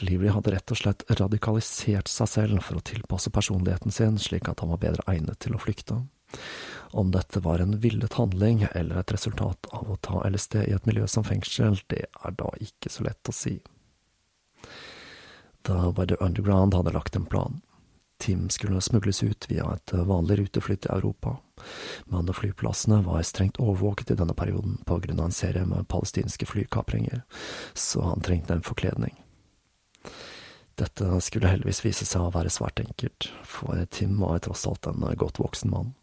[0.00, 4.62] Leary hadde rett og slett radikalisert seg selv for å tilpasse personligheten sin slik at
[4.62, 5.98] han var bedre egnet til å flykte.
[6.92, 10.86] Om dette var en villet handling eller et resultat av å ta LSD i et
[10.86, 13.60] miljø som fengsel, det er da ikke så lett å si.
[15.62, 17.60] Da Weather Underground hadde lagt en plan.
[18.20, 21.38] Tim skulle smugles ut via et vanlig rutefly til Europa,
[22.04, 26.46] men flyplassene var strengt overvåket i denne perioden på grunn av en serie med palestinske
[26.46, 27.22] flykapringer,
[27.72, 29.14] så han trengte en forkledning.
[30.80, 35.04] Dette skulle heldigvis vise seg å være svært enkelt, for Tim var tross alt en
[35.16, 35.94] godt voksen mann.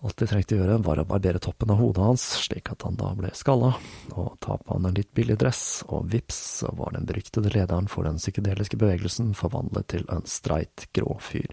[0.00, 2.96] Alt de trengte å gjøre, var å barbere toppen av hodet hans, slik at han
[2.96, 3.74] da ble skalla,
[4.14, 7.90] og ta på han en litt billig dress, og vips, så var den beryktede lederen
[7.90, 11.52] for den psykedeliske bevegelsen forvandlet til en streit, grå fyr.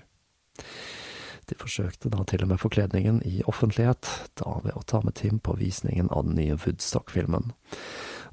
[1.48, 4.08] De forsøkte da til og med forkledningen i offentlighet,
[4.40, 7.54] da ved å ta med Tim på visningen av den nye Woodstock-filmen.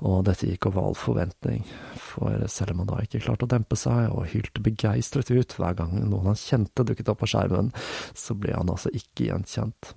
[0.03, 1.63] Og dette gikk over all forventning,
[2.01, 5.77] for selv om han da ikke klarte å dempe seg og hylte begeistret ut hver
[5.79, 7.71] gang noen han kjente dukket opp på skjermen,
[8.17, 9.95] så ble han altså ikke gjenkjent.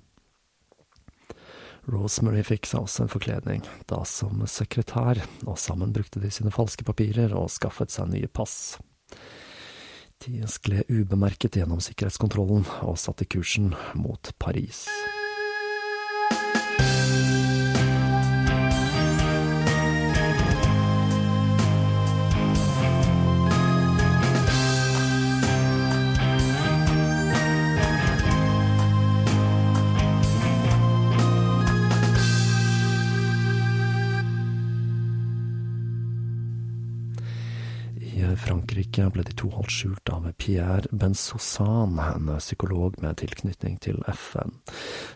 [1.88, 6.84] Rosemary fikk seg også en forkledning, da som sekretær, og sammen brukte de sine falske
[6.84, 8.76] papirer og skaffet seg nye pass.
[10.24, 14.84] De skled ubemerket gjennom sikkerhetskontrollen og satte kursen mot Paris.
[38.48, 44.54] Frankrike ble de to holdt skjult av Pierre Benzossan, en psykolog med tilknytning til FN,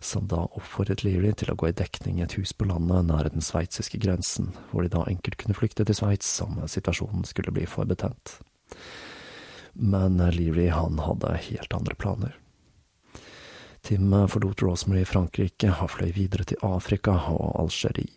[0.04, 3.30] som da oppfordret Leary til å gå i dekning i et hus på landet nær
[3.32, 7.64] den sveitsiske grensen, hvor de da enkelt kunne flykte til Sveits om situasjonen skulle bli
[7.64, 8.36] for betent.
[9.72, 12.36] Men Leary, han hadde helt andre planer.
[13.80, 18.12] Tim forlot Rosemary i Frankrike og fløy videre til Afrika og Algerie.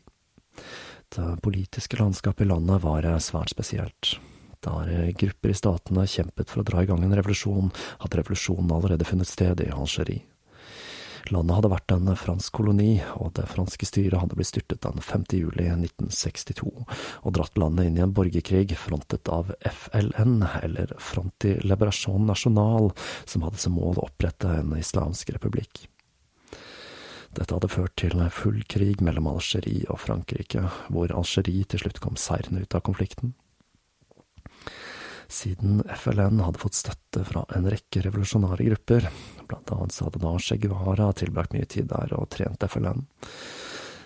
[1.15, 4.17] Det politiske landskapet i landet var svært spesielt.
[4.65, 7.69] Der grupper i statene kjempet for å dra i gang en revolusjon,
[8.01, 10.23] hadde revolusjonen allerede funnet sted i Algerie.
[11.33, 15.23] Landet hadde vært en fransk koloni, og det franske styret hadde blitt styrtet den 5.
[15.33, 22.27] juli 1962, og dratt landet inn i en borgerkrig frontet av FLN, eller Fronti Liberation
[22.29, 22.91] National,
[23.25, 25.87] som hadde som mål å opprette en islamsk republikk.
[27.35, 32.21] Dette hadde ført til full krig mellom Algerie og Frankrike, hvor Algerie til slutt kom
[32.21, 33.33] seirende ut av konflikten
[35.27, 39.09] siden FLN hadde fått støtte fra en rekke revolusjonære grupper.
[39.49, 43.05] Blant annet så hadde da Che Guevara tilbrakt mye tid der og trent FLN.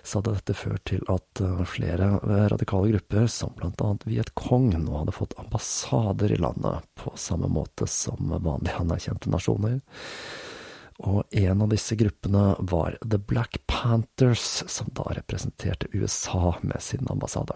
[0.03, 2.11] Så hadde dette ført til at eh, flere
[2.49, 7.49] radikale grupper, som blant annet Viet Cong, nå hadde fått ambassader i landet, på samme
[7.51, 9.81] måte som vanlige anerkjente nasjoner.
[10.99, 17.07] Og en av disse gruppene var The Black Panthers, som da representerte USA med sin
[17.07, 17.55] ambassade.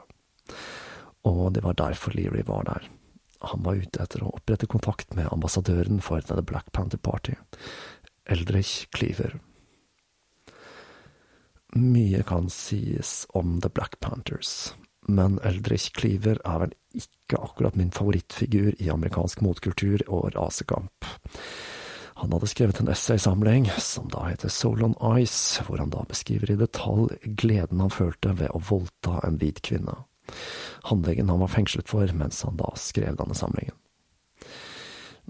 [1.28, 2.88] Og det var derfor Leary var der.
[3.44, 7.36] Han var ute etter å opprette kontakt med ambassadøren for The Black Panther Party,
[8.24, 9.36] Eldrich Cleaver.
[11.76, 14.74] Mye kan sies om The Black Panthers,
[15.08, 21.10] men Eldrich Cleaver er vel ikke akkurat min favorittfigur i amerikansk motkultur og rasekamp.
[22.22, 26.54] Han hadde skrevet en essaysamling som da heter Soul on Ice, hvor han da beskriver
[26.54, 29.98] i detalj gleden han følte ved å voldta en hvit kvinne
[30.90, 33.76] handlingen han var fengslet for mens han da skrev denne samlingen.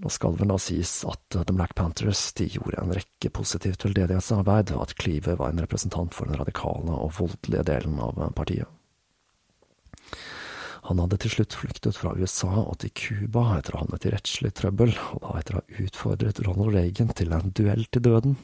[0.02, 4.74] Nå skal vel da sies at The Black Panthers de gjorde en rekke positivt veldedighetsarbeid,
[4.74, 8.70] og at Cleaver var en representant for den radikale og voldelige delen av partiet.
[10.84, 14.12] Han hadde til slutt flyktet fra USA og til Cuba etter å ha havnet i
[14.12, 18.36] rettslig trøbbel, og da etter å ha utfordret Ronald Reagan til en duell til døden,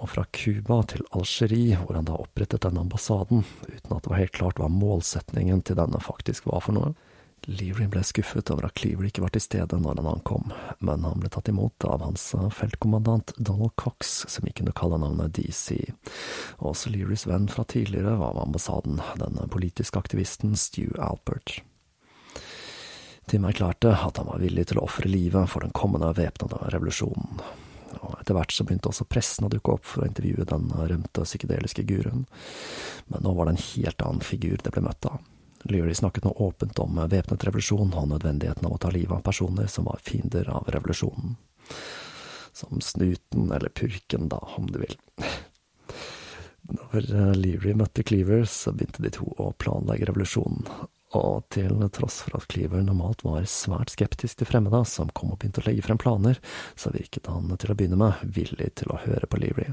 [0.00, 4.22] og fra Cuba til Algerie, hvor han da opprettet denne ambassaden, uten at det var
[4.22, 6.94] helt klart hva målsetningen til denne faktisk var for noe.
[7.46, 10.50] Leary ble skuffet over at Cleaver ikke var til stede når han ankom,
[10.82, 12.24] men han ble tatt imot av hans
[12.56, 15.78] feltkommandant Donald Cox, som gikk under kallenavnet DC.
[16.58, 21.60] Også Learys venn fra tidligere var ved ambassaden, den politiske aktivisten Stu Alpert.
[23.30, 27.40] Tim erklærte at han var villig til å ofre livet for den kommende væpnede revolusjonen.
[27.96, 31.24] Og etter hvert så begynte også pressen å dukke opp for å intervjue den rømte
[31.26, 32.26] psykedeliske guruen,
[33.10, 35.22] men nå var det en helt annen figur det ble møtt av.
[35.70, 39.68] Leary snakket nå åpent om væpnet revolusjon og nødvendigheten av å ta livet av personer
[39.70, 41.36] som var fiender av revolusjonen.
[42.56, 44.96] Som Snuten, eller Purken, da, om du vil.
[46.66, 50.64] Når eh, Leary møtte Cleaver, så begynte de to å planlegge revolusjonen,
[51.16, 55.40] og til tross for at Cleaver normalt var svært skeptisk til fremmede som kom og
[55.40, 56.40] begynte å legge frem planer,
[56.74, 59.70] så virket han til å begynne med villig til å høre på Leary.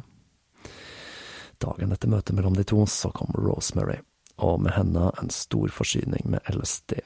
[1.63, 4.01] Dagen etter møtet mellom de to så kom Rosemary
[4.38, 7.00] og med henne en stor forsyning med LSD.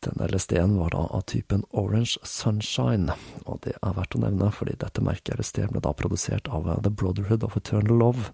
[0.00, 3.12] Denne LSD-en var da av typen Orange Sunshine,
[3.44, 6.88] og det er verdt å nevne fordi dette merket LSD ble da produsert av The
[6.88, 8.30] Brotherhood of Eternal Love,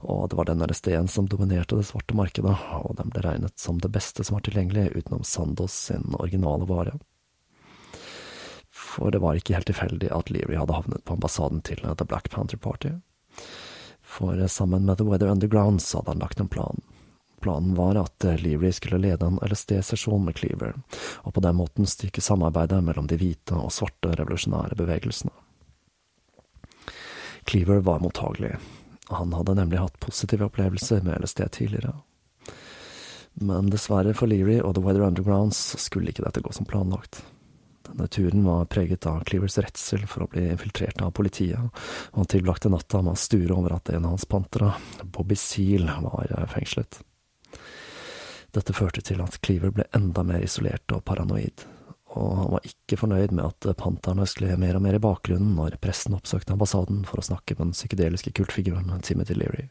[0.00, 3.82] og det var den LSD-en som dominerte det svarte markedet, og den ble regnet som
[3.84, 6.96] det beste som var tilgjengelig utenom Sandos sin originale vare.
[8.72, 12.32] For det var ikke helt tilfeldig at Leary hadde havnet på ambassaden til The Black
[12.32, 12.96] Panther Party.
[14.00, 16.80] For sammen med The Weather Underground så hadde han lagt en plan.
[17.44, 20.78] Planen var at Leary skulle lede en LSD-sesjon med Cleaver,
[21.28, 25.34] og på den måten styrke samarbeidet mellom de hvite og svarte revolusjonære bevegelsene.
[27.44, 28.54] Cleaver var mottagelig.
[29.12, 31.92] Han hadde nemlig hatt positive opplevelser med LSD tidligere.
[33.44, 37.20] Men dessverre for Leary og The Weather Undergrounds skulle ikke dette gå som planlagt.
[37.84, 42.32] Denne turen var preget av Cleavers redsel for å bli infiltrert av politiet, og han
[42.32, 44.72] tilbrakte natta med å sture over at en av hans pantere,
[45.04, 47.04] Bobby Seal, var fengslet.
[48.54, 51.64] Dette førte til at Cleaver ble enda mer isolert og paranoid,
[52.14, 55.80] og han var ikke fornøyd med at panterne skled mer og mer i bakgrunnen når
[55.82, 59.66] pressen oppsøkte ambassaden for å snakke med den psykedeliske kultfiguren Timothy Leary.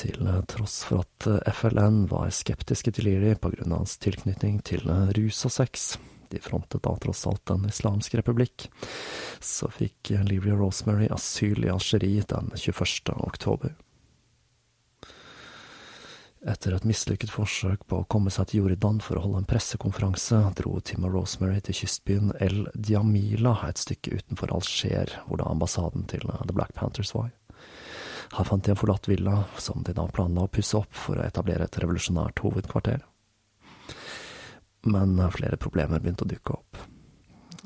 [0.00, 4.88] Til tross for at FLN var skeptiske til Leary på grunn av hans tilknytning til
[4.88, 5.92] rus og sex,
[6.32, 8.70] de frontet da tross alt Den islamske republikk,
[9.44, 13.12] så fikk Leary og Rosemary asyl i Algerie den 21.
[13.20, 13.76] oktober.
[16.44, 20.42] Etter et mislykket forsøk på å komme seg til Jordan for å holde en pressekonferanse,
[20.58, 26.04] dro Tim og Rosemary til kystbyen El Diamila, et stykke utenfor Alger, hvor da ambassaden
[26.10, 27.32] til The Black Panthers var.
[28.34, 31.24] Her fant de en forlatt villa, som de da planla å pusse opp for å
[31.24, 33.04] etablere et revolusjonært hovedkvarter
[34.84, 36.80] men flere problemer begynte å dukke opp.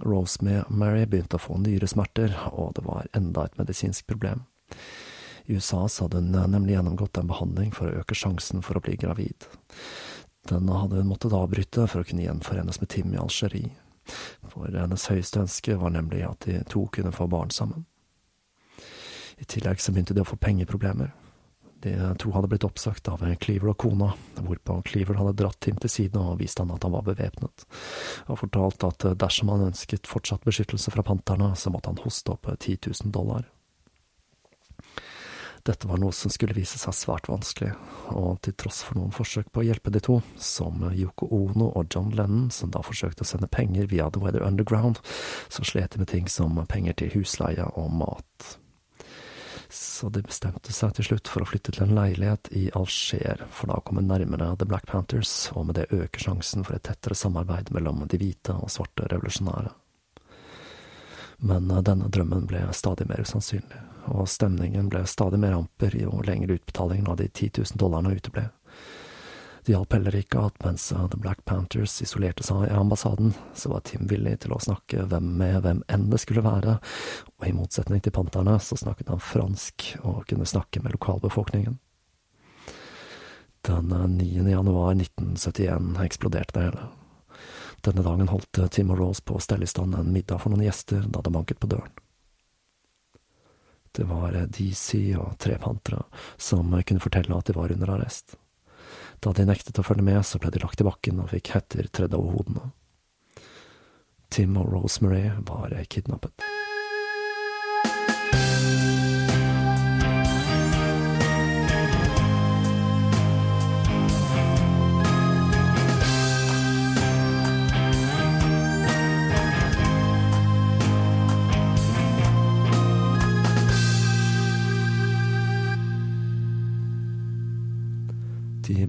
[0.07, 4.45] Rosemary begynte å få nyresmerter, og det var enda et medisinsk problem.
[5.49, 8.82] I USA så hadde hun nemlig gjennomgått en behandling for å øke sjansen for å
[8.84, 9.46] bli gravid.
[10.49, 13.72] Denne hadde hun måttet avbryte for å kunne gjenforenes med Tim i Algerie,
[14.53, 17.86] for hennes høyeste ønske var nemlig at de to kunne få barn sammen.
[19.38, 21.14] I tillegg så begynte de å få pengeproblemer,
[21.80, 24.09] de to hadde blitt oppsagt av Cleaver og kona,
[24.42, 27.66] hvorpå Cleaver hadde dratt Tim til side og vist han at han var bevæpnet,
[28.26, 32.51] og fortalt at dersom han ønsket fortsatt beskyttelse fra panterne, så måtte han hoste opp
[32.51, 33.46] 10 000 dollar.
[35.69, 37.75] Dette var noe som skulle vise seg svært vanskelig,
[38.16, 41.93] og til tross for noen forsøk på å hjelpe de to, som Yoko Ono og
[41.93, 45.03] John Lennon, som da forsøkte å sende penger via The Weather Underground,
[45.53, 48.55] så slet de med ting som penger til husleie og mat
[49.71, 53.69] så de bestemte seg til slutt for å flytte til en leilighet i Alger, for
[53.69, 57.19] da å komme nærmere The Black Panthers, og med det øke sjansen for et tettere
[57.19, 59.75] samarbeid mellom de hvite og svarte revolusjonære.
[61.49, 66.22] Men eh, denne drømmen ble stadig mer usannsynlig, og stemningen ble stadig mer amper jo
[66.26, 68.48] lenger utbetalingen av de 10 000 dollarene uteble.
[69.68, 73.82] Det hjalp heller ikke at mens The Black Panthers isolerte seg i ambassaden, så var
[73.84, 76.78] Tim villig til å snakke hvem med hvem enn det skulle være,
[77.36, 81.76] og i motsetning til panterne så snakket han fransk og kunne snakke med lokalbefolkningen.
[83.68, 84.48] Den 9.
[84.48, 86.88] januar 1971 eksploderte det hele.
[87.84, 90.64] Denne dagen holdt Tim og Rose på å stelle i stand en middag for noen
[90.64, 91.92] gjester da det banket på døren.
[93.93, 96.05] Det var DC og tre pantere
[96.36, 98.36] som kunne fortelle at de var under arrest.
[99.20, 101.89] Da de nektet å følge med, så ble de lagt i bakken og fikk hetter
[101.91, 102.70] tredd over hodene.
[104.28, 106.57] Tim og Rosemary var kidnappet.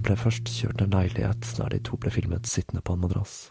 [0.04, 3.50] Ble først kjørt til en leilighet der de to ble filmet sittende på en madrass.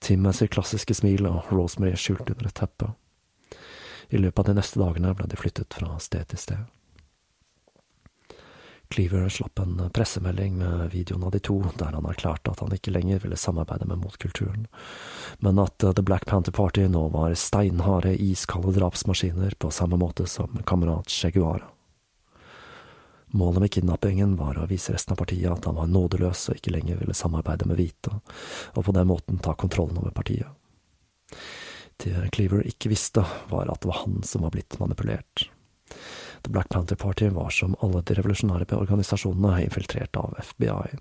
[0.00, 2.92] Tim med sitt klassiske smil og Rosemary skjult under et teppe.
[4.08, 6.64] I løpet av de neste dagene ble de flyttet fra sted til sted.
[8.94, 12.92] Cleaver slapp en pressemelding med videoen av de to, der han erklærte at han ikke
[12.94, 14.68] lenger ville samarbeide med motkulturen,
[15.42, 20.62] men at The Black Panther Party nå var steinharde, iskalde drapsmaskiner på samme måte som
[20.66, 21.75] kamerat Che Guevara.
[23.34, 26.76] Målet med kidnappingen var å vise resten av partiet at han var nådeløs og ikke
[26.76, 28.14] lenger ville samarbeide med hvite,
[28.74, 30.48] og på den måten ta kontrollen over partiet.
[31.96, 35.48] Det Cleaver ikke visste, var at det var han som var blitt manipulert.
[36.48, 40.98] Black Panther Party var som alle de revolusjonære organisasjonene infiltrert av FBI,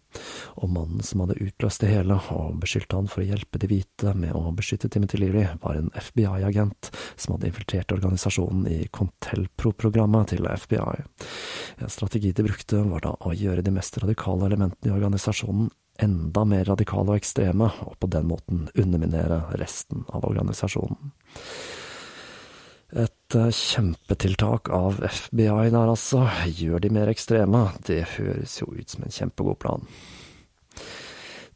[0.61, 4.15] og mannen som hadde utløst det hele og beskyldte han for å hjelpe de hvite
[4.17, 10.49] med å beskytte Timothy Leary, var en FBI-agent som hadde infiltrert organisasjonen i Contelpro-programmet til
[10.49, 11.05] FBI.
[11.81, 15.71] En strategi de brukte, var da å gjøre de mest radikale elementene i organisasjonen
[16.01, 21.13] enda mer radikale og ekstreme, og på den måten underminere resten av organisasjonen.
[22.93, 26.25] Et eh, kjempetiltak av FBI der, altså.
[26.45, 27.67] Gjør de mer ekstreme.
[27.87, 29.87] Det høres jo ut som en kjempegod plan.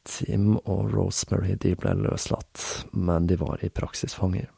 [0.09, 4.49] Tim og Rosemary de ble løslatt, men de var i praksis fanger.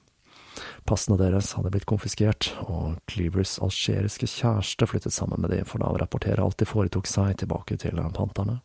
[0.88, 5.92] Passene deres hadde blitt konfiskert, og Cleavers algeriske kjæreste flyttet sammen med dem for da
[5.92, 8.62] å rapportere alt de foretok seg, tilbake til panterne.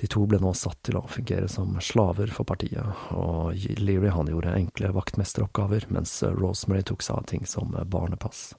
[0.00, 4.30] De to ble nå satt til å fungere som slaver for partiet, og Leary han
[4.32, 8.54] gjorde enkle vaktmesteroppgaver, mens Rosemary tok seg av ting som barnepass.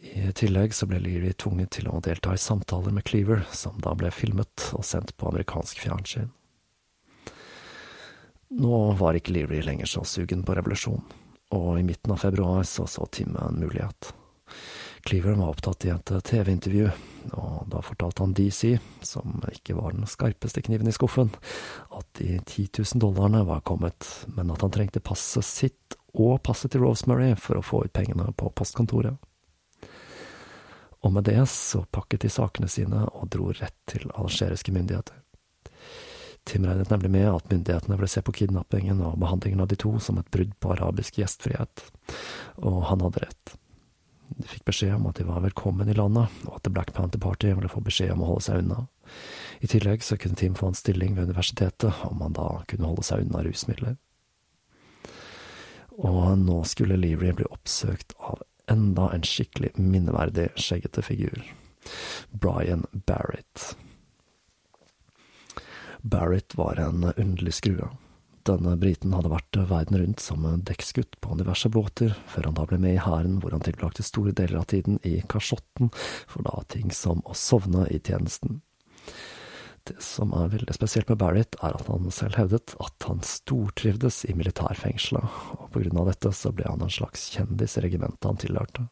[0.00, 3.92] I tillegg så ble Leary tvunget til å delta i samtaler med Cleaver, som da
[3.98, 6.32] ble filmet og sendt på amerikansk fjernsyn.
[8.56, 11.02] Nå var ikke Leary lenger så sugen på revolusjon,
[11.52, 14.14] og i midten av februar så så Tim en mulighet.
[15.06, 16.88] Cleaver var opptatt i et TV-intervju,
[17.38, 18.72] og da fortalte han DC,
[19.06, 21.28] som ikke var den skarpeste kniven i skuffen,
[21.94, 26.72] at de 10 000 dollarene var kommet, men at han trengte passet sitt og passet
[26.74, 29.14] til Rosemary for å få ut pengene på postkontoret.
[31.06, 35.20] Og med det så pakket de sakene sine og dro rett til algeriske myndigheter.
[36.46, 39.92] Tim regnet nemlig med at myndighetene ville se på kidnappingen og behandlingen av de to
[40.02, 41.86] som et brudd på arabisk gjestfrihet,
[42.58, 43.54] og han hadde rett.
[44.28, 47.20] De fikk beskjed om at de var velkommen i landet, og at The Black Panther
[47.22, 48.86] Party ville få beskjed om å holde seg unna.
[49.62, 53.06] I tillegg så kunne Tim få en stilling ved universitetet om han da kunne holde
[53.06, 53.96] seg unna rusmidler.
[55.96, 61.44] Og nå skulle Leary bli oppsøkt av enda en skikkelig minneverdig skjeggete figur.
[62.30, 63.76] Brian Barrett.
[66.02, 67.88] Barrett var en underlig skrue.
[68.46, 72.78] Denne briten hadde vært verden rundt som dekksgutt på diverse båter, før han da ble
[72.78, 75.90] med i hæren, hvor han tilbrakte store deler av tiden i kasjotten,
[76.30, 78.60] for da ting som å sovne i tjenesten.
[79.86, 84.24] Det som er veldig spesielt med Barrett, er at han selv hevdet at han stortrivdes
[84.30, 88.30] i militærfengselet, og på grunn av dette så ble han en slags kjendis i regimentet
[88.30, 88.86] han tilhørte.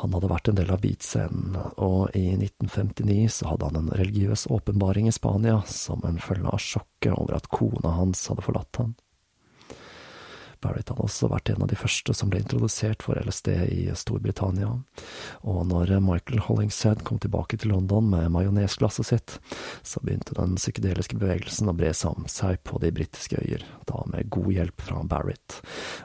[0.00, 4.46] Han hadde vært en del av beatscenen, og i 1959 så hadde han en religiøs
[4.48, 8.94] åpenbaring i Spania som en følge av sjokket over at kona hans hadde forlatt han.
[10.60, 14.74] Barrett hadde også vært en av de første som ble introdusert for LSD i Storbritannia,
[15.40, 19.38] og når Michael Hollingshead kom tilbake til London med majonesglasset sitt,
[19.82, 24.52] så begynte den psykedeliske bevegelsen å bre seg på de britiske øyer, da med god
[24.58, 25.60] hjelp fra Barrett,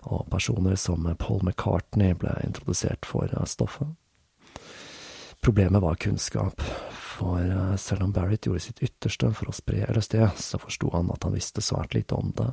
[0.07, 3.91] og personer som Paul McCartney ble introdusert for stoffet.
[5.45, 6.63] Problemet var kunnskap,
[7.15, 11.11] for eh, selv om Barrett gjorde sitt ytterste for å spre LSD, så forsto han
[11.13, 12.49] at han visste svært lite om det,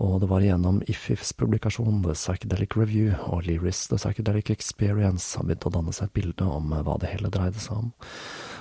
[0.00, 5.50] og det var gjennom IFIFs publikasjon The Psychedelic Review og Learys The Psychedelic Experience han
[5.50, 7.94] begynte å danne seg et bilde om eh, hva det hele dreide seg om,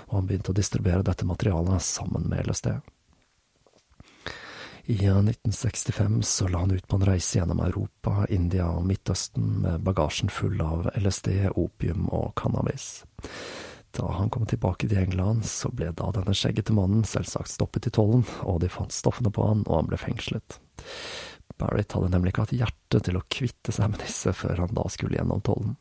[0.09, 2.73] og han begynte å distribuere dette materialet sammen med LSD.
[4.89, 9.59] I 1965 eh, så la han ut på en reise gjennom Europa, India og Midtøsten
[9.61, 13.03] med bagasjen full av LSD, opium og cannabis.
[13.97, 17.93] Da han kom tilbake til England, så ble da denne skjeggete mannen selvsagt stoppet i
[17.95, 20.59] tollen, og de fant stoffene på han, og han ble fengslet.
[21.59, 24.85] Barrett hadde nemlig ikke hatt hjerte til å kvitte seg med disse før han da
[24.93, 25.75] skulle gjennom tollen.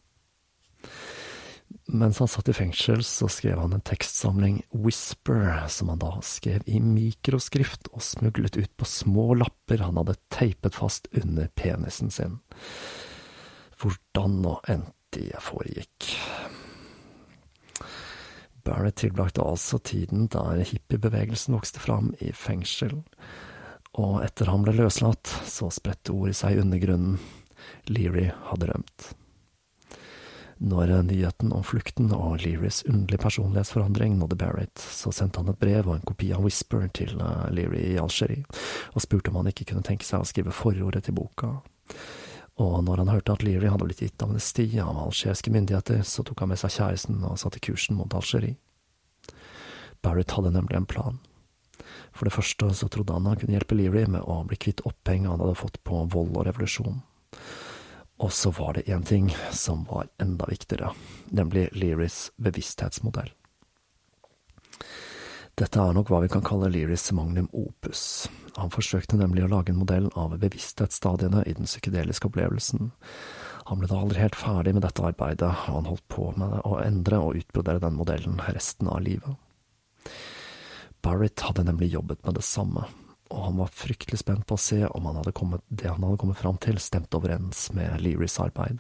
[1.89, 6.65] Mens han satt i fengsel, så skrev han en tekstsamling, Whisper, som han da skrev
[6.69, 12.41] i mikroskrift og smuglet ut på små lapper han hadde teipet fast under penisen sin.
[13.81, 16.11] Hvordan nå endte det foregikk.
[18.69, 22.99] Barrett tilbrakte altså tiden der hippiebevegelsen vokste fram i fengsel,
[23.99, 27.17] og etter han ble løslatt, så spredte ordet seg i undergrunnen.
[27.89, 29.09] Leary hadde rømt.
[30.59, 35.87] Når nyheten om flukten og Learys underlige personlighetsforandring nådde Barrett, så sendte han et brev
[35.87, 38.43] og en kopi av Whisper til eh, Leary i Algerie,
[38.93, 41.55] og spurte om han ikke kunne tenke seg å skrive forordet til boka.
[42.59, 46.43] Og når han hørte at Leary hadde blitt gitt amnesti av algeriske myndigheter, så tok
[46.43, 48.59] han med seg kjæresten og satte kursen mot Algerie.
[50.03, 51.21] Barrett hadde nemlig en plan.
[52.15, 55.31] For det første så trodde han han kunne hjelpe Leary med å bli kvitt opphenget
[55.31, 56.99] han hadde fått på vold og revolusjon.
[58.19, 60.91] Og så var det én ting som var enda viktigere,
[61.31, 63.31] nemlig Learys bevissthetsmodell.
[65.59, 68.29] Dette er nok hva vi kan kalle Learys magnum opus.
[68.55, 72.93] Han forsøkte nemlig å lage en modell av bevissthetsstadiene i den psykedeliske opplevelsen.
[73.67, 76.79] Han ble da aldri helt ferdig med dette arbeidet, og han holdt på med å
[76.79, 79.35] endre og utbrodere den modellen resten av livet.
[81.03, 82.87] Barrett hadde nemlig jobbet med det samme,
[83.35, 86.39] og han var fryktelig spent på å se om han kommet, det han hadde kommet
[86.39, 88.79] fram til, stemte overens med Learys arbeid.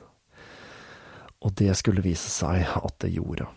[1.42, 3.50] Og det skulle vise seg at det gjorde.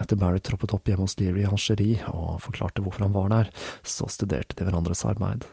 [0.00, 3.50] Etter Barry troppet opp hjemme hos Leary i Algerie og forklarte hvorfor han var der,
[3.84, 5.46] så studerte de hverandres arbeid.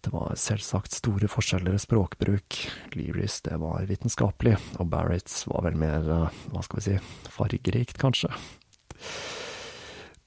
[0.00, 2.58] Det var selvsagt store forskjeller i språkbruk.
[2.94, 6.98] Learys det var vitenskapelig, og Barretts var vel mer, eh, hva skal vi si,
[7.32, 8.30] fargerikt, kanskje.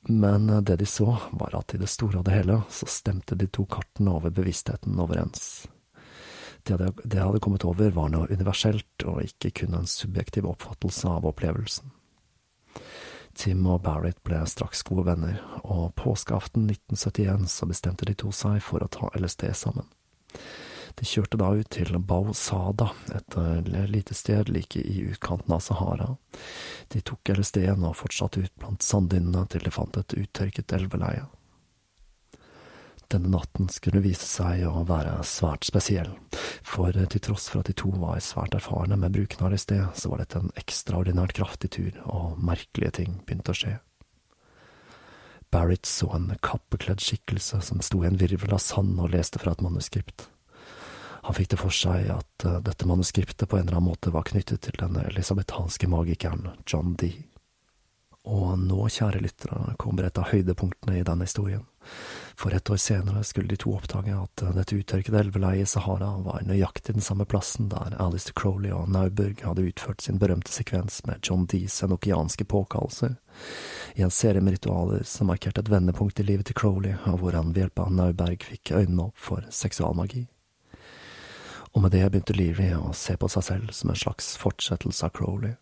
[0.10, 3.38] Men eh, det de så, var at i det store og det hele så stemte
[3.38, 5.68] de to kartene over bevisstheten overens.
[6.64, 11.26] Det de hadde kommet over, var noe universelt, og ikke kun en subjektiv oppfattelse av
[11.26, 11.90] opplevelsen.
[13.36, 18.62] Tim og Barrett ble straks gode venner, og påskeaften 1971 så bestemte de to seg
[18.66, 19.88] for å ta LSD sammen.
[21.00, 25.64] De kjørte da ut til Bau Sada, et eh, lite sted like i utkanten av
[25.64, 26.10] Sahara.
[26.92, 31.30] De tok LSD-en og fortsatte ut blant sanddynene til de fant et uttørket elveleie.
[33.12, 36.14] Denne natten skulle vise seg å være svært spesiell,
[36.64, 40.12] for til tross for at de to var svært erfarne med bruken av sted, så
[40.14, 43.74] var dette en ekstraordinært kraftig tur, og merkelige ting begynte å skje.
[45.52, 49.52] Barrett så en kappekledd skikkelse som sto i en virvel av sand og leste fra
[49.52, 50.30] et manuskript.
[51.28, 54.26] Han fikk det for seg at uh, dette manuskriptet på en eller annen måte var
[54.32, 57.28] knyttet til den elisabethanske magikeren John Dee.
[58.32, 61.68] Og nå, kjære lyttere, kommer et av høydepunktene i denne historien.
[62.38, 66.46] For et år senere skulle de to oppdage at dette uttørkede elveleiet i Sahara var
[66.48, 71.22] nøyaktig den samme plassen der Alistair Crowley og Nauberg hadde utført sin berømte sekvens med
[71.28, 73.18] John Dees enokianske påkallelser,
[73.96, 77.38] i en serie med ritualer som markerte et vendepunkt i livet til Crowley, og hvor
[77.38, 80.28] han ved hjelp av Nauberg fikk øynene opp for seksualmagi.
[81.72, 85.14] Og med det begynte Leary å se på seg selv som en slags fortsettelse av
[85.16, 85.54] Crowley.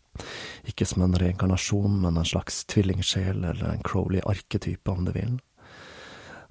[0.68, 5.38] Ikke som en reinkarnasjon, men en slags tvillingsjel, eller en Crowley-arketype, om du vil.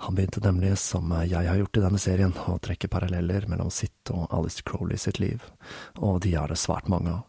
[0.05, 4.13] Han begynte nemlig, som jeg har gjort i denne serien, å trekke paralleller mellom sitt
[4.15, 5.43] og Alice Crowley sitt liv,
[5.99, 7.25] og de er det svært mange av.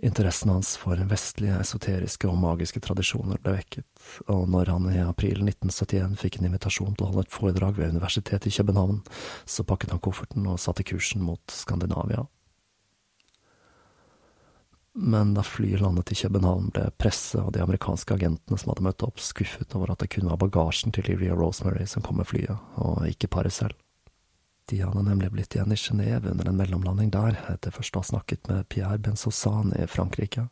[0.00, 3.88] Interessen hans for vestlige, esoteriske og magiske tradisjoner ble vekket,
[4.32, 7.92] og når han i april 1971 fikk en invitasjon til å holde et foredrag ved
[7.92, 9.02] Universitetet i København,
[9.44, 12.24] så pakket han kofferten og satte kursen mot Skandinavia.
[14.94, 19.04] Men da flyet landet til København, ble presse og de amerikanske agentene som hadde møtt
[19.06, 22.58] opp, skuffet over at det kun var bagasjen til Livia Rosemary som kom med flyet,
[22.82, 23.78] og ikke paret selv.
[24.70, 28.06] De hadde nemlig blitt igjen i Genéve under en mellomlanding der, etter først å ha
[28.06, 30.46] snakket med Pierre Benzozan i Frankrike.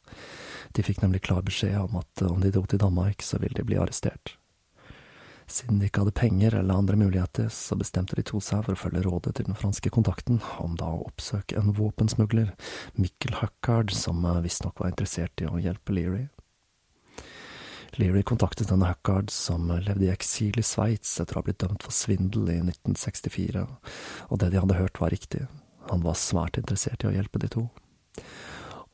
[0.75, 3.67] De fikk nemlig klar beskjed om at om de dro til Danmark, så ville de
[3.67, 4.38] bli arrestert.
[5.49, 8.81] Siden de ikke hadde penger eller andre muligheter, så bestemte de to seg for å
[8.83, 12.51] følge rådet til den franske kontakten om da å oppsøke en våpensmugler,
[13.01, 16.27] Mikkel Huckard, som visstnok var interessert i å hjelpe Leary.
[17.97, 21.87] Leary kontaktet denne Huckard, som levde i eksil i Sveits etter å ha blitt dømt
[21.87, 23.65] for svindel i 1964,
[24.29, 25.47] og det de hadde hørt var riktig.
[25.89, 27.65] Han var svært interessert i å hjelpe de to.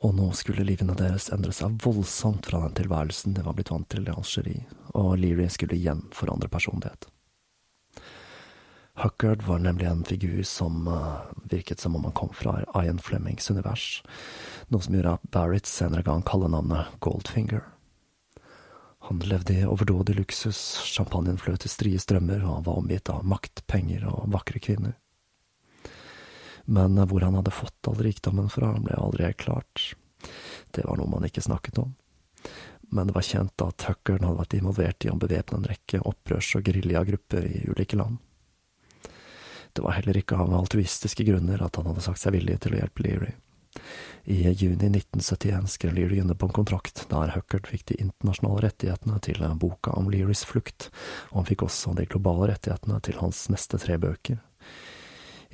[0.02, 3.88] Og nå skulle livene deres endre seg voldsomt fra den tilværelsen de var blitt vant
[3.92, 7.08] til i Algerie, og Leary skulle igjen forandre personlighet.
[8.94, 13.50] Huckard var nemlig en figur som uh, virket som om han kom fra Ian Flemings
[13.50, 14.02] univers,
[14.70, 17.64] noe som gjorde at Barrett senere ga han kallenavnet Goldfinger.
[19.08, 23.26] Han levde i overdådig luksus, champagnen fløt i strie strømmer, og han var omgitt av
[23.26, 24.94] makt, penger og vakre kvinner.
[26.64, 29.92] Men hvor han hadde fått all rikdommen fra, ble aldri helt klart.
[30.70, 31.94] Det var noe man ikke snakket om.
[32.94, 36.54] Men det var kjent at Huckern hadde vært involvert i å bevæpne en rekke opprørs-
[36.58, 38.20] og geriljagrupper i ulike land.
[39.74, 42.78] Det var heller ikke av altruistiske grunner at han hadde sagt seg villig til å
[42.78, 43.32] hjelpe Leary.
[44.30, 49.18] I juni 1971 skrev Leary under på en kontrakt der Huckert fikk de internasjonale rettighetene
[49.26, 50.92] til boka om Learys flukt,
[51.32, 54.38] og han fikk også de globale rettighetene til hans neste tre bøker.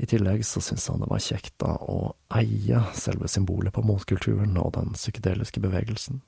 [0.01, 4.57] I tillegg så syntes han det var kjekt da å eie selve symbolet på motkulturen
[4.57, 6.23] og den psykedeliske bevegelsen.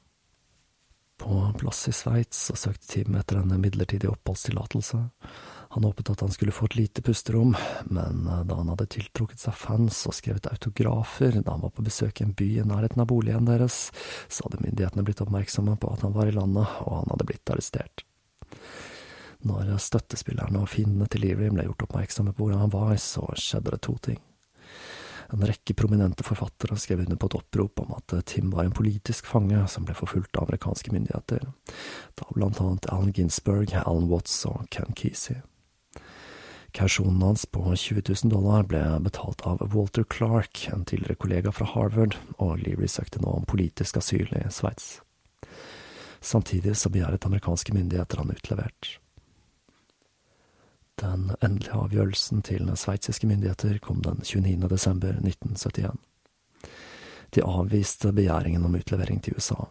[1.22, 5.00] På plass i Sveits så søkte Tim etter en midlertidig oppholdstillatelse.
[5.72, 7.54] Han håpet at han skulle få et lite pusterom,
[7.88, 11.84] men eh, da han hadde tiltrukket seg fans og skrevet autografer da han var på
[11.86, 13.86] besøk i en by i nærheten av boligen deres,
[14.28, 17.54] så hadde myndighetene blitt oppmerksomme på at han var i landet, og han hadde blitt
[17.54, 18.04] arrestert.
[19.48, 23.74] Når støttespillerne og fiendene til Leary ble gjort oppmerksomme på hvordan han var, så skjedde
[23.74, 24.20] det to ting.
[25.32, 29.26] En rekke prominente forfattere skrev under på et opprop om at Tim var en politisk
[29.26, 31.46] fange som ble forfulgt av amerikanske myndigheter,
[32.20, 35.40] da blant annet Alan Ginsberg, Alan Watts og Ken Kesey.
[36.76, 41.68] Kausjonen hans på 20 000 dollar ble betalt av Walter Clark, en tidligere kollega fra
[41.68, 45.00] Harvard, og Leary søkte nå om politisk asyl i Sveits.
[46.22, 48.96] Samtidig så begjæret amerikanske myndigheter han utlevert.
[51.02, 54.68] Den endelige avgjørelsen til sveitsiske myndigheter kom den 29.
[54.70, 55.96] desember 1971.
[57.34, 59.64] De avviste begjæringen om utlevering til USA,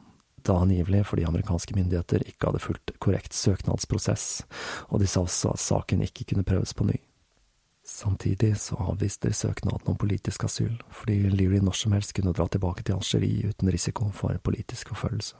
[0.43, 4.41] da angivelig fordi amerikanske myndigheter ikke hadde fulgt korrekt søknadsprosess,
[4.89, 6.97] og de sa også at saken ikke kunne prøves på ny.
[7.87, 12.47] Samtidig så avviste de søknaden om politisk asyl, fordi Leary når som helst kunne dra
[12.47, 15.35] tilbake til Algerie uten risiko for politisk forfølgelse.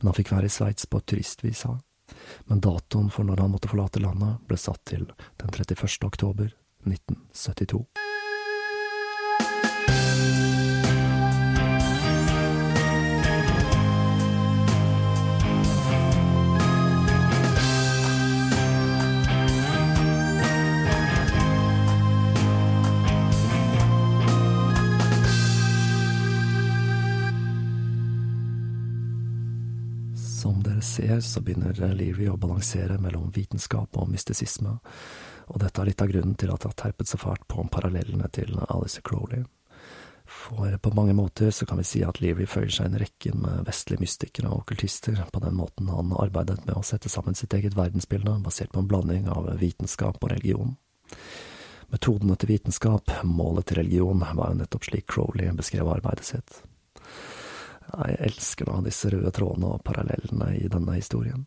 [0.00, 1.78] Men han fikk være i Sveits på turistvisa,
[2.50, 5.08] men datoen for når han måtte forlate landet ble satt til
[5.42, 5.88] den 31.
[6.08, 8.11] oktober 1972.
[31.24, 34.78] så begynner Leary å balansere mellom vitenskap og mystisisme,
[35.52, 38.28] og dette er litt av grunnen til at det har terpet så fælt på parallellene
[38.32, 39.44] til Alice Crowley.
[40.32, 43.42] For på mange måter så kan vi si at Leary føyer seg inn i rekken
[43.42, 47.54] med vestlige mystikere og okkultister, på den måten han arbeidet med å sette sammen sitt
[47.58, 50.76] eget verdensbilde, basert på en blanding av vitenskap og religion.
[51.92, 56.62] Metodene til vitenskap, målet til religion, var jo nettopp slik Crowley beskrev arbeidet sitt.
[57.92, 61.46] Jeg elsker da disse røde trådene og parallellene i denne historien.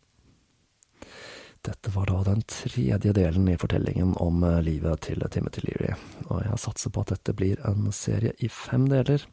[1.66, 5.96] Dette var da den tredje delen i fortellingen om eh, livet til Timothy Leary,
[6.28, 9.24] og jeg satser på at dette blir en serie i fem deler,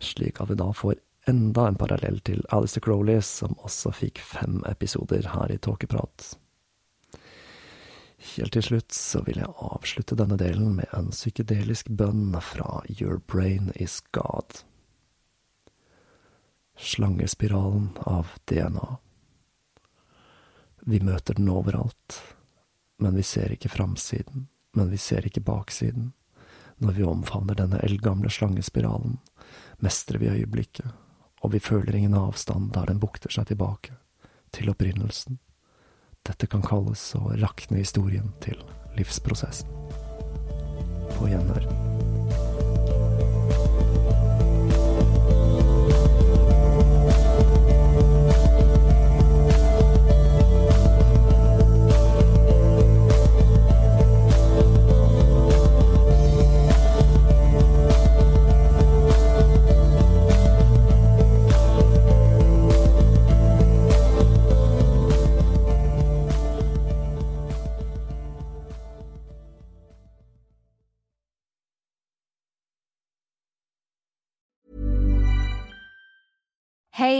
[0.00, 0.96] slik at vi da får
[1.28, 6.34] enda en parallell til Alistair Crowley, som også fikk fem episoder her i Tåkeprat.
[8.34, 13.20] Helt til slutt så vil jeg avslutte denne delen med en psykedelisk bønn fra Your
[13.28, 14.64] Brain Is God.
[16.76, 18.96] Slangespiralen av DNA.
[20.80, 22.18] Vi møter den overalt,
[22.98, 26.12] men vi ser ikke framsiden, men vi ser ikke baksiden.
[26.82, 29.18] Når vi omfavner denne eldgamle slangespiralen,
[29.78, 30.90] mestrer vi øyeblikket,
[31.40, 33.94] og vi føler ingen avstand der den bukter seg tilbake,
[34.50, 35.38] til opprinnelsen.
[36.24, 38.60] Dette kan kalles å rakne historien til
[38.98, 39.68] livsprosessen.
[41.14, 41.83] På gjenhør.